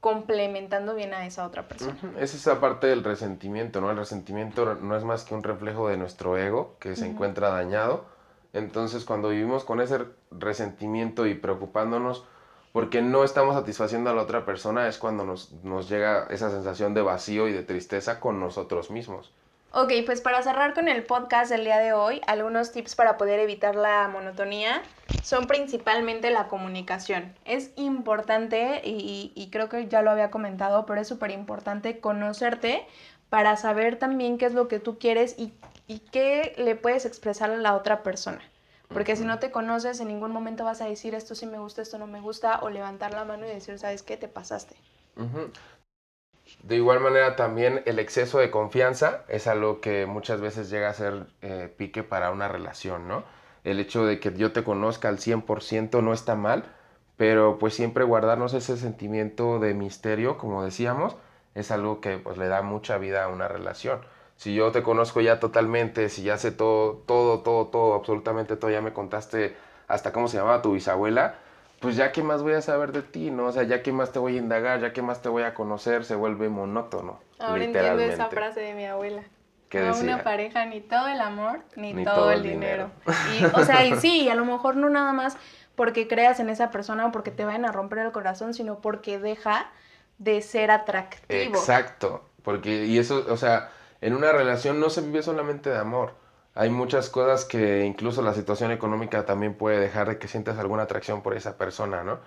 complementando 0.00 0.94
bien 0.94 1.12
a 1.12 1.26
esa 1.26 1.44
otra 1.44 1.66
persona. 1.66 1.98
Es 2.18 2.34
esa 2.34 2.60
parte 2.60 2.86
del 2.86 3.02
resentimiento, 3.02 3.80
¿no? 3.80 3.90
El 3.90 3.96
resentimiento 3.96 4.76
no 4.76 4.96
es 4.96 5.02
más 5.02 5.24
que 5.24 5.34
un 5.34 5.42
reflejo 5.42 5.88
de 5.88 5.96
nuestro 5.96 6.38
ego 6.38 6.76
que 6.78 6.94
se 6.94 7.06
encuentra 7.06 7.48
dañado. 7.48 8.04
Entonces, 8.52 9.04
cuando 9.04 9.30
vivimos 9.30 9.64
con 9.64 9.80
ese 9.80 10.04
resentimiento 10.30 11.26
y 11.26 11.34
preocupándonos 11.34 12.24
porque 12.72 13.02
no 13.02 13.24
estamos 13.24 13.56
satisfaciendo 13.56 14.10
a 14.10 14.14
la 14.14 14.22
otra 14.22 14.44
persona, 14.44 14.86
es 14.86 14.98
cuando 14.98 15.24
nos, 15.24 15.50
nos 15.64 15.88
llega 15.88 16.28
esa 16.30 16.50
sensación 16.50 16.94
de 16.94 17.02
vacío 17.02 17.48
y 17.48 17.52
de 17.52 17.64
tristeza 17.64 18.20
con 18.20 18.38
nosotros 18.38 18.90
mismos. 18.90 19.32
Ok, 19.78 19.92
pues 20.06 20.22
para 20.22 20.42
cerrar 20.42 20.72
con 20.72 20.88
el 20.88 21.04
podcast 21.04 21.50
del 21.50 21.64
día 21.64 21.76
de 21.76 21.92
hoy, 21.92 22.22
algunos 22.26 22.72
tips 22.72 22.94
para 22.94 23.18
poder 23.18 23.40
evitar 23.40 23.76
la 23.76 24.08
monotonía 24.08 24.82
son 25.22 25.46
principalmente 25.46 26.30
la 26.30 26.48
comunicación. 26.48 27.34
Es 27.44 27.72
importante, 27.76 28.80
y, 28.82 29.50
creo 29.52 29.68
que 29.68 29.86
ya 29.86 30.00
lo 30.00 30.10
había 30.10 30.30
comentado, 30.30 30.86
pero 30.86 31.02
es 31.02 31.08
súper 31.08 31.30
importante 31.30 32.00
conocerte 32.00 32.86
para 33.28 33.58
saber 33.58 33.98
también 33.98 34.38
qué 34.38 34.46
es 34.46 34.54
lo 34.54 34.66
que 34.66 34.78
tú 34.78 34.98
quieres 34.98 35.34
y, 35.38 35.52
y 35.86 35.98
qué 35.98 36.54
le 36.56 36.74
puedes 36.74 37.04
expresar 37.04 37.50
a 37.50 37.58
la 37.58 37.74
otra 37.74 38.02
persona. 38.02 38.40
Porque 38.88 39.14
si 39.14 39.24
no 39.24 39.40
te 39.40 39.50
conoces, 39.50 40.00
en 40.00 40.08
ningún 40.08 40.32
momento 40.32 40.64
vas 40.64 40.80
a 40.80 40.86
decir 40.86 41.14
esto 41.14 41.34
sí 41.34 41.44
me 41.44 41.58
gusta, 41.58 41.82
esto 41.82 41.98
no 41.98 42.06
me 42.06 42.22
gusta, 42.22 42.60
o 42.62 42.70
levantar 42.70 43.12
la 43.12 43.26
mano 43.26 43.44
y 43.44 43.50
decir, 43.50 43.78
¿sabes 43.78 44.02
qué? 44.02 44.16
Te 44.16 44.26
pasaste. 44.26 44.74
De 46.62 46.76
igual 46.76 47.00
manera 47.00 47.36
también 47.36 47.82
el 47.86 47.98
exceso 47.98 48.38
de 48.38 48.50
confianza 48.50 49.24
es 49.28 49.46
algo 49.46 49.80
que 49.80 50.06
muchas 50.06 50.40
veces 50.40 50.68
llega 50.68 50.88
a 50.88 50.94
ser 50.94 51.26
eh, 51.42 51.72
pique 51.76 52.02
para 52.02 52.30
una 52.30 52.48
relación, 52.48 53.06
¿no? 53.06 53.24
El 53.64 53.80
hecho 53.80 54.04
de 54.04 54.20
que 54.20 54.32
yo 54.34 54.52
te 54.52 54.64
conozca 54.64 55.08
al 55.08 55.18
100% 55.18 56.02
no 56.02 56.12
está 56.12 56.34
mal, 56.34 56.64
pero 57.16 57.58
pues 57.58 57.74
siempre 57.74 58.04
guardarnos 58.04 58.54
ese 58.54 58.76
sentimiento 58.76 59.58
de 59.58 59.74
misterio, 59.74 60.38
como 60.38 60.64
decíamos, 60.64 61.16
es 61.54 61.70
algo 61.70 62.00
que 62.00 62.18
pues 62.18 62.36
le 62.36 62.48
da 62.48 62.62
mucha 62.62 62.98
vida 62.98 63.24
a 63.24 63.28
una 63.28 63.48
relación. 63.48 64.00
Si 64.36 64.54
yo 64.54 64.70
te 64.70 64.82
conozco 64.82 65.20
ya 65.20 65.40
totalmente, 65.40 66.08
si 66.10 66.22
ya 66.22 66.36
sé 66.36 66.52
todo, 66.52 67.02
todo, 67.06 67.40
todo, 67.40 67.68
todo, 67.68 67.94
absolutamente 67.94 68.56
todo, 68.56 68.70
ya 68.70 68.82
me 68.82 68.92
contaste 68.92 69.56
hasta 69.88 70.12
cómo 70.12 70.28
se 70.28 70.36
llamaba 70.36 70.62
tu 70.62 70.72
bisabuela, 70.72 71.38
pues 71.80 71.96
ya 71.96 72.12
qué 72.12 72.22
más 72.22 72.42
voy 72.42 72.54
a 72.54 72.62
saber 72.62 72.92
de 72.92 73.02
ti, 73.02 73.30
¿no? 73.30 73.46
O 73.46 73.52
sea, 73.52 73.62
ya 73.64 73.82
qué 73.82 73.92
más 73.92 74.12
te 74.12 74.18
voy 74.18 74.36
a 74.36 74.38
indagar, 74.38 74.80
ya 74.80 74.92
qué 74.92 75.02
más 75.02 75.22
te 75.22 75.28
voy 75.28 75.42
a 75.42 75.54
conocer, 75.54 76.04
se 76.04 76.14
vuelve 76.14 76.48
monótono. 76.48 77.20
Ahora 77.38 77.64
entiendo 77.64 78.02
esa 78.02 78.28
frase 78.28 78.60
de 78.60 78.74
mi 78.74 78.86
abuela. 78.86 79.22
¿Qué 79.68 79.80
no 79.80 79.86
decía? 79.88 80.14
una 80.14 80.22
pareja 80.22 80.64
ni 80.64 80.80
todo 80.80 81.08
el 81.08 81.20
amor 81.20 81.60
ni, 81.74 82.04
todo, 82.04 82.30
el 82.30 82.42
dinero. 82.42 82.90
Y, 83.38 83.44
o 83.44 83.64
sea, 83.64 83.84
y 83.84 83.96
sí, 83.96 84.28
a 84.28 84.34
lo 84.34 84.44
mejor 84.44 84.76
no 84.76 84.88
nada 84.88 85.12
más 85.12 85.36
porque 85.74 86.08
creas 86.08 86.40
en 86.40 86.48
esa 86.48 86.70
persona 86.70 87.06
o 87.06 87.12
porque 87.12 87.30
te 87.30 87.44
vayan 87.44 87.64
a 87.64 87.72
romper 87.72 87.98
el 87.98 88.12
corazón, 88.12 88.54
sino 88.54 88.80
porque 88.80 89.18
deja 89.18 89.70
de 90.18 90.40
ser 90.40 90.70
atractivo. 90.70 91.56
Exacto, 91.56 92.24
porque 92.42 92.86
y 92.86 92.98
eso, 92.98 93.26
o 93.28 93.36
sea, 93.36 93.70
en 94.00 94.14
una 94.14 94.32
relación 94.32 94.80
no 94.80 94.88
se 94.88 95.02
vive 95.02 95.22
solamente 95.22 95.68
de 95.68 95.78
amor. 95.78 96.14
Hay 96.56 96.70
muchas 96.70 97.08
cosas 97.10 97.44
que 97.44 97.84
incluso 97.84 98.20
la 98.22 98.34
situación 98.34 98.72
económica 98.72 99.24
también 99.26 99.54
puede 99.54 99.78
dejar 99.78 100.08
de 100.08 100.18
que 100.18 100.26
sientas 100.26 100.58
alguna 100.58 100.84
atracción 100.84 101.22
por 101.22 101.36
esa 101.36 101.56
persona, 101.58 102.02
¿no? 102.02 102.18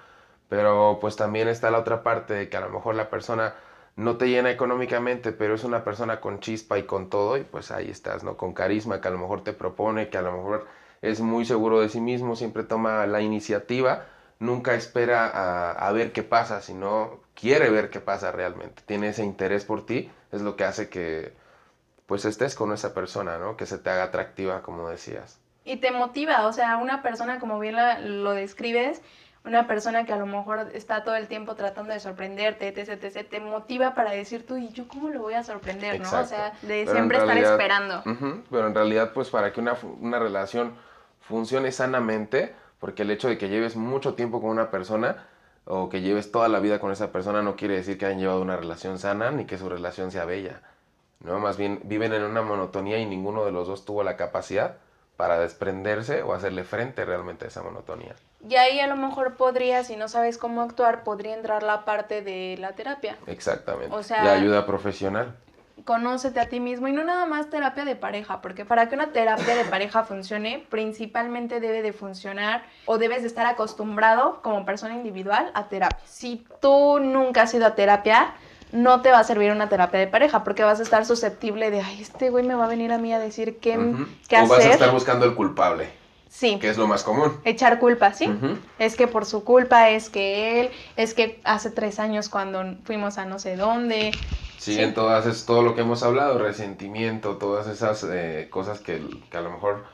Pero 0.50 1.00
pues 1.02 1.16
también 1.18 1.48
está 1.50 1.72
la 1.72 1.80
otra 1.80 2.04
parte 2.04 2.34
de 2.34 2.50
que 2.50 2.58
a 2.58 2.62
lo 2.62 2.70
mejor 2.70 2.96
la 2.96 3.10
persona 3.10 3.56
no 3.96 4.18
te 4.18 4.30
llena 4.30 4.52
económicamente, 4.52 5.32
pero 5.34 5.56
es 5.56 5.64
una 5.64 5.84
persona 5.84 6.22
con 6.22 6.40
chispa 6.40 6.78
y 6.80 6.84
con 6.86 7.10
todo, 7.10 7.38
y 7.38 7.44
pues 7.44 7.72
ahí 7.72 7.90
estás, 7.90 8.24
¿no? 8.24 8.38
Con 8.38 8.54
carisma, 8.54 9.02
que 9.02 9.08
a 9.10 9.12
lo 9.12 9.18
mejor 9.20 9.44
te 9.44 9.54
propone, 9.54 10.10
que 10.10 10.18
a 10.20 10.22
lo 10.22 10.32
mejor 10.34 10.68
es 11.02 11.22
muy 11.22 11.46
seguro 11.46 11.82
de 11.82 11.90
sí 11.90 12.02
mismo, 12.02 12.36
siempre 12.36 12.64
toma 12.64 13.08
la 13.08 13.22
iniciativa, 13.22 14.06
nunca 14.40 14.76
espera 14.76 15.28
a, 15.28 15.72
a 15.72 15.92
ver 15.92 16.12
qué 16.14 16.24
pasa, 16.24 16.62
sino 16.62 17.22
quiere 17.36 17.70
ver 17.72 17.90
qué 17.90 18.00
pasa 18.00 18.32
realmente. 18.32 18.84
Tiene 18.86 19.10
ese 19.10 19.24
interés 19.26 19.66
por 19.66 19.86
ti, 19.86 20.12
es 20.32 20.42
lo 20.42 20.56
que 20.56 20.66
hace 20.66 20.90
que 20.90 21.34
pues 22.10 22.26
estés 22.26 22.56
con 22.56 22.74
esa 22.74 22.94
persona, 22.94 23.38
¿no? 23.38 23.56
Que 23.56 23.66
se 23.68 23.78
te 23.78 23.90
haga 23.92 24.04
atractiva, 24.06 24.62
como 24.64 24.90
decías. 24.90 25.40
Y 25.64 25.78
te 25.78 25.92
motiva, 25.92 26.48
o 26.48 26.52
sea, 26.54 26.78
una 26.78 27.04
persona, 27.04 27.40
como 27.40 27.60
bien 27.60 27.76
la, 27.76 28.00
lo 28.00 28.32
describes, 28.34 29.02
una 29.46 29.68
persona 29.68 30.06
que 30.06 30.12
a 30.14 30.18
lo 30.18 30.26
mejor 30.26 30.72
está 30.74 31.04
todo 31.04 31.16
el 31.16 31.28
tiempo 31.28 31.54
tratando 31.54 31.94
de 31.94 32.00
sorprenderte, 32.00 32.68
etc, 32.68 33.02
etc, 33.04 33.30
te 33.30 33.40
motiva 33.40 33.94
para 33.94 34.10
decir 34.12 34.46
tú, 34.48 34.58
¿y 34.58 34.70
yo 34.70 34.88
cómo 34.88 35.10
lo 35.10 35.22
voy 35.22 35.36
a 35.36 35.44
sorprender, 35.44 35.96
Exacto. 35.96 36.18
no? 36.18 36.24
O 36.24 36.26
sea, 36.28 36.52
de 36.64 36.82
Pero 36.84 36.92
siempre 36.94 37.18
en 37.18 37.22
estar 37.24 37.28
realidad- 37.28 37.52
esperando. 37.54 38.04
Ujú, 38.12 38.44
pero 38.50 38.68
en 38.68 38.74
realidad, 38.76 39.12
pues 39.14 39.30
para 39.30 39.54
que 39.54 39.62
una, 39.62 39.76
una 40.02 40.18
relación 40.18 40.74
funcione 41.22 41.72
sanamente, 41.72 42.56
porque 42.80 43.04
el 43.04 43.12
hecho 43.12 43.28
de 43.30 43.38
que 43.38 43.50
lleves 43.50 43.76
mucho 43.76 44.16
tiempo 44.16 44.42
con 44.42 44.50
una 44.50 44.72
persona 44.72 45.28
o 45.66 45.90
que 45.90 46.02
lleves 46.02 46.32
toda 46.32 46.48
la 46.50 46.60
vida 46.60 46.80
con 46.80 46.92
esa 46.92 47.12
persona 47.12 47.44
no 47.44 47.56
quiere 47.56 47.76
decir 47.76 48.00
que 48.00 48.08
hayan 48.08 48.20
llevado 48.20 48.42
una 48.42 48.58
relación 48.58 48.98
sana 48.98 49.30
ni 49.30 49.46
que 49.46 49.60
su 49.60 49.70
relación 49.70 50.10
sea 50.12 50.26
bella. 50.26 50.62
¿No? 51.24 51.40
Más 51.40 51.58
bien 51.58 51.80
viven 51.84 52.14
en 52.14 52.24
una 52.24 52.42
monotonía 52.42 52.98
y 53.00 53.06
ninguno 53.06 53.46
de 53.46 53.52
los 53.52 53.68
dos 53.68 53.86
tuvo 53.86 54.04
la 54.04 54.16
capacidad 54.18 54.78
para 55.18 55.38
desprenderse 55.40 56.22
o 56.24 56.34
hacerle 56.34 56.64
frente 56.64 57.04
realmente 57.04 57.46
a 57.46 57.48
esa 57.50 57.62
monotonía. 57.62 58.16
Y 58.48 58.56
ahí 58.56 58.80
a 58.80 58.88
lo 58.88 58.96
mejor 58.96 59.36
podría, 59.36 59.84
si 59.84 59.98
no 59.98 60.08
sabes 60.08 60.38
cómo 60.38 60.62
actuar, 60.62 61.04
podría 61.04 61.36
entrar 61.36 61.62
la 61.62 61.84
parte 61.84 62.22
de 62.22 62.56
la 62.58 62.72
terapia. 62.72 63.18
Exactamente. 63.28 63.94
O 63.94 64.02
sea- 64.02 64.24
la 64.24 64.32
ayuda 64.34 64.66
profesional. 64.66 65.36
Conócete 65.86 66.40
a 66.40 66.48
ti 66.48 66.60
mismo 66.60 66.88
y 66.88 66.92
no 66.94 67.04
nada 67.04 67.26
más 67.26 67.50
terapia 67.50 67.84
de 67.86 67.96
pareja, 67.96 68.42
porque 68.42 68.64
para 68.66 68.88
que 68.90 68.96
una 68.96 69.12
terapia 69.12 69.56
de 69.56 69.64
pareja 69.66 70.04
funcione, 70.04 70.66
principalmente 70.70 71.60
debe 71.60 71.82
de 71.82 71.94
funcionar 71.94 72.64
o 72.86 72.98
debes 72.98 73.22
de 73.22 73.28
estar 73.28 73.46
acostumbrado 73.46 74.42
como 74.42 74.66
persona 74.66 74.94
individual 74.96 75.52
a 75.54 75.68
terapia. 75.70 76.00
Si 76.06 76.46
tú 76.62 77.00
nunca 77.00 77.44
has 77.44 77.54
ido 77.54 77.66
a 77.66 77.76
terapia, 77.76 78.34
no 78.72 79.02
te 79.02 79.12
va 79.12 79.20
a 79.20 79.24
servir 79.24 79.52
una 79.52 79.70
terapia 79.70 80.00
de 80.00 80.08
pareja, 80.08 80.44
porque 80.44 80.64
vas 80.64 80.80
a 80.80 80.84
estar 80.84 81.06
susceptible 81.06 81.72
de, 81.72 81.82
ay, 81.82 82.02
este 82.02 82.30
güey 82.30 82.46
me 82.46 82.56
va 82.56 82.66
a 82.66 82.68
venir 82.68 82.92
a 82.92 82.98
mí 82.98 83.14
a 83.14 83.20
decir 83.20 83.58
qué, 83.60 83.78
Ujú. 83.78 84.06
qué 84.28 84.38
o 84.38 84.42
vas 84.42 84.52
a 84.52 84.56
hacer. 84.58 84.72
estar 84.72 84.92
buscando 84.92 85.26
el 85.26 85.36
culpable, 85.36 85.90
Sí, 86.30 86.60
que 86.60 86.70
es 86.70 86.78
lo 86.78 86.88
más 86.88 87.04
común. 87.04 87.40
echar 87.44 87.80
culpa, 87.80 88.14
¿sí? 88.14 88.30
Es 88.78 88.96
que 88.96 89.08
por 89.08 89.26
su 89.26 89.44
culpa, 89.44 89.90
es 89.90 90.10
que 90.10 90.62
él, 90.62 90.70
es 90.96 91.14
que 91.16 91.42
hace 91.44 91.72
tres 91.72 92.00
años 92.00 92.30
cuando 92.30 92.64
fuimos 92.84 93.18
a 93.18 93.26
no 93.26 93.40
sé 93.40 93.56
dónde. 93.56 94.12
Sí. 94.60 94.80
es 94.80 95.46
todo 95.46 95.64
lo 95.64 95.74
que 95.74 95.82
hemos 95.82 96.04
hablado, 96.04 96.38
resentimiento, 96.38 97.38
todas 97.38 97.66
esas 97.68 98.06
eh, 98.10 98.48
cosas 98.52 98.80
que, 98.82 99.02
que 99.32 99.38
a 99.38 99.42
lo 99.42 99.52
mejor, 99.52 99.86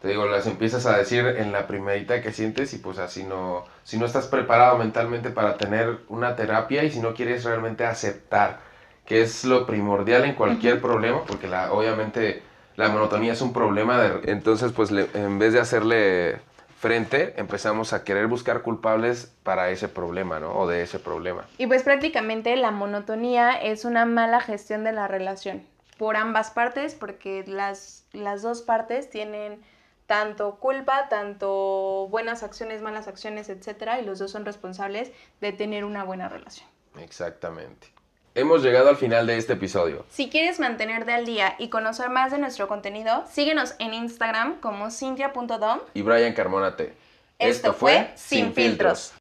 te 0.00 0.08
digo, 0.08 0.26
las 0.26 0.46
empiezas 0.46 0.86
a 0.86 0.96
decir 0.96 1.26
en 1.26 1.50
la 1.52 1.66
primerita 1.66 2.20
que 2.22 2.32
sientes 2.32 2.72
y 2.74 2.78
pues 2.78 2.98
así 2.98 3.24
no, 3.24 3.64
si 3.82 3.98
no 3.98 4.06
estás 4.06 4.28
preparado 4.28 4.78
mentalmente 4.78 5.30
para 5.30 5.56
tener 5.56 5.98
una 6.08 6.36
terapia 6.36 6.84
y 6.84 6.90
si 6.90 7.00
no 7.00 7.14
quieres 7.14 7.44
realmente 7.44 7.84
aceptar, 7.84 8.60
que 9.04 9.22
es 9.22 9.44
lo 9.44 9.66
primordial 9.66 10.24
en 10.24 10.34
cualquier 10.34 10.80
problema, 10.80 11.24
porque 11.26 11.48
la, 11.48 11.72
obviamente 11.72 12.42
la 12.76 12.88
monotonía 12.90 13.32
es 13.32 13.40
un 13.40 13.52
problema, 13.52 14.00
de, 14.00 14.30
entonces 14.30 14.70
pues 14.72 14.90
le- 14.92 15.08
en 15.14 15.38
vez 15.40 15.52
de 15.52 15.60
hacerle 15.60 16.36
frente, 16.78 17.34
empezamos 17.36 17.92
a 17.92 18.04
querer 18.04 18.28
buscar 18.28 18.62
culpables 18.62 19.34
para 19.42 19.70
ese 19.70 19.88
problema, 19.88 20.38
¿no? 20.38 20.52
O 20.52 20.68
de 20.68 20.82
ese 20.82 21.00
problema. 21.00 21.44
Y 21.58 21.66
pues 21.66 21.82
prácticamente 21.82 22.54
la 22.54 22.70
monotonía 22.70 23.50
es 23.60 23.84
una 23.84 24.04
mala 24.04 24.40
gestión 24.40 24.84
de 24.84 24.92
la 24.92 25.08
relación 25.08 25.66
por 25.98 26.14
ambas 26.16 26.52
partes, 26.52 26.94
porque 26.94 27.42
las, 27.48 28.04
las 28.12 28.42
dos 28.42 28.62
partes 28.62 29.10
tienen 29.10 29.60
tanto 30.08 30.54
culpa, 30.54 31.08
tanto 31.10 32.08
buenas 32.10 32.42
acciones, 32.42 32.80
malas 32.80 33.08
acciones, 33.08 33.50
etcétera, 33.50 34.00
y 34.00 34.06
los 34.06 34.18
dos 34.18 34.30
son 34.30 34.46
responsables 34.46 35.12
de 35.42 35.52
tener 35.52 35.84
una 35.84 36.02
buena 36.02 36.30
relación. 36.30 36.66
Exactamente. 36.98 37.88
Hemos 38.34 38.62
llegado 38.62 38.88
al 38.88 38.96
final 38.96 39.26
de 39.26 39.36
este 39.36 39.52
episodio. 39.52 40.06
Si 40.08 40.30
quieres 40.30 40.60
mantenerte 40.60 41.12
al 41.12 41.26
día 41.26 41.56
y 41.58 41.68
conocer 41.68 42.08
más 42.08 42.32
de 42.32 42.38
nuestro 42.38 42.68
contenido, 42.68 43.24
síguenos 43.30 43.74
en 43.78 43.92
Instagram 43.92 44.60
como 44.60 44.90
cintia.dom. 44.90 45.80
Y 45.92 46.00
Brian 46.00 46.32
Carmona 46.32 46.74
T. 46.74 46.94
Esto 47.38 47.74
fue 47.74 48.10
Sin 48.14 48.54
Filtros. 48.54 49.17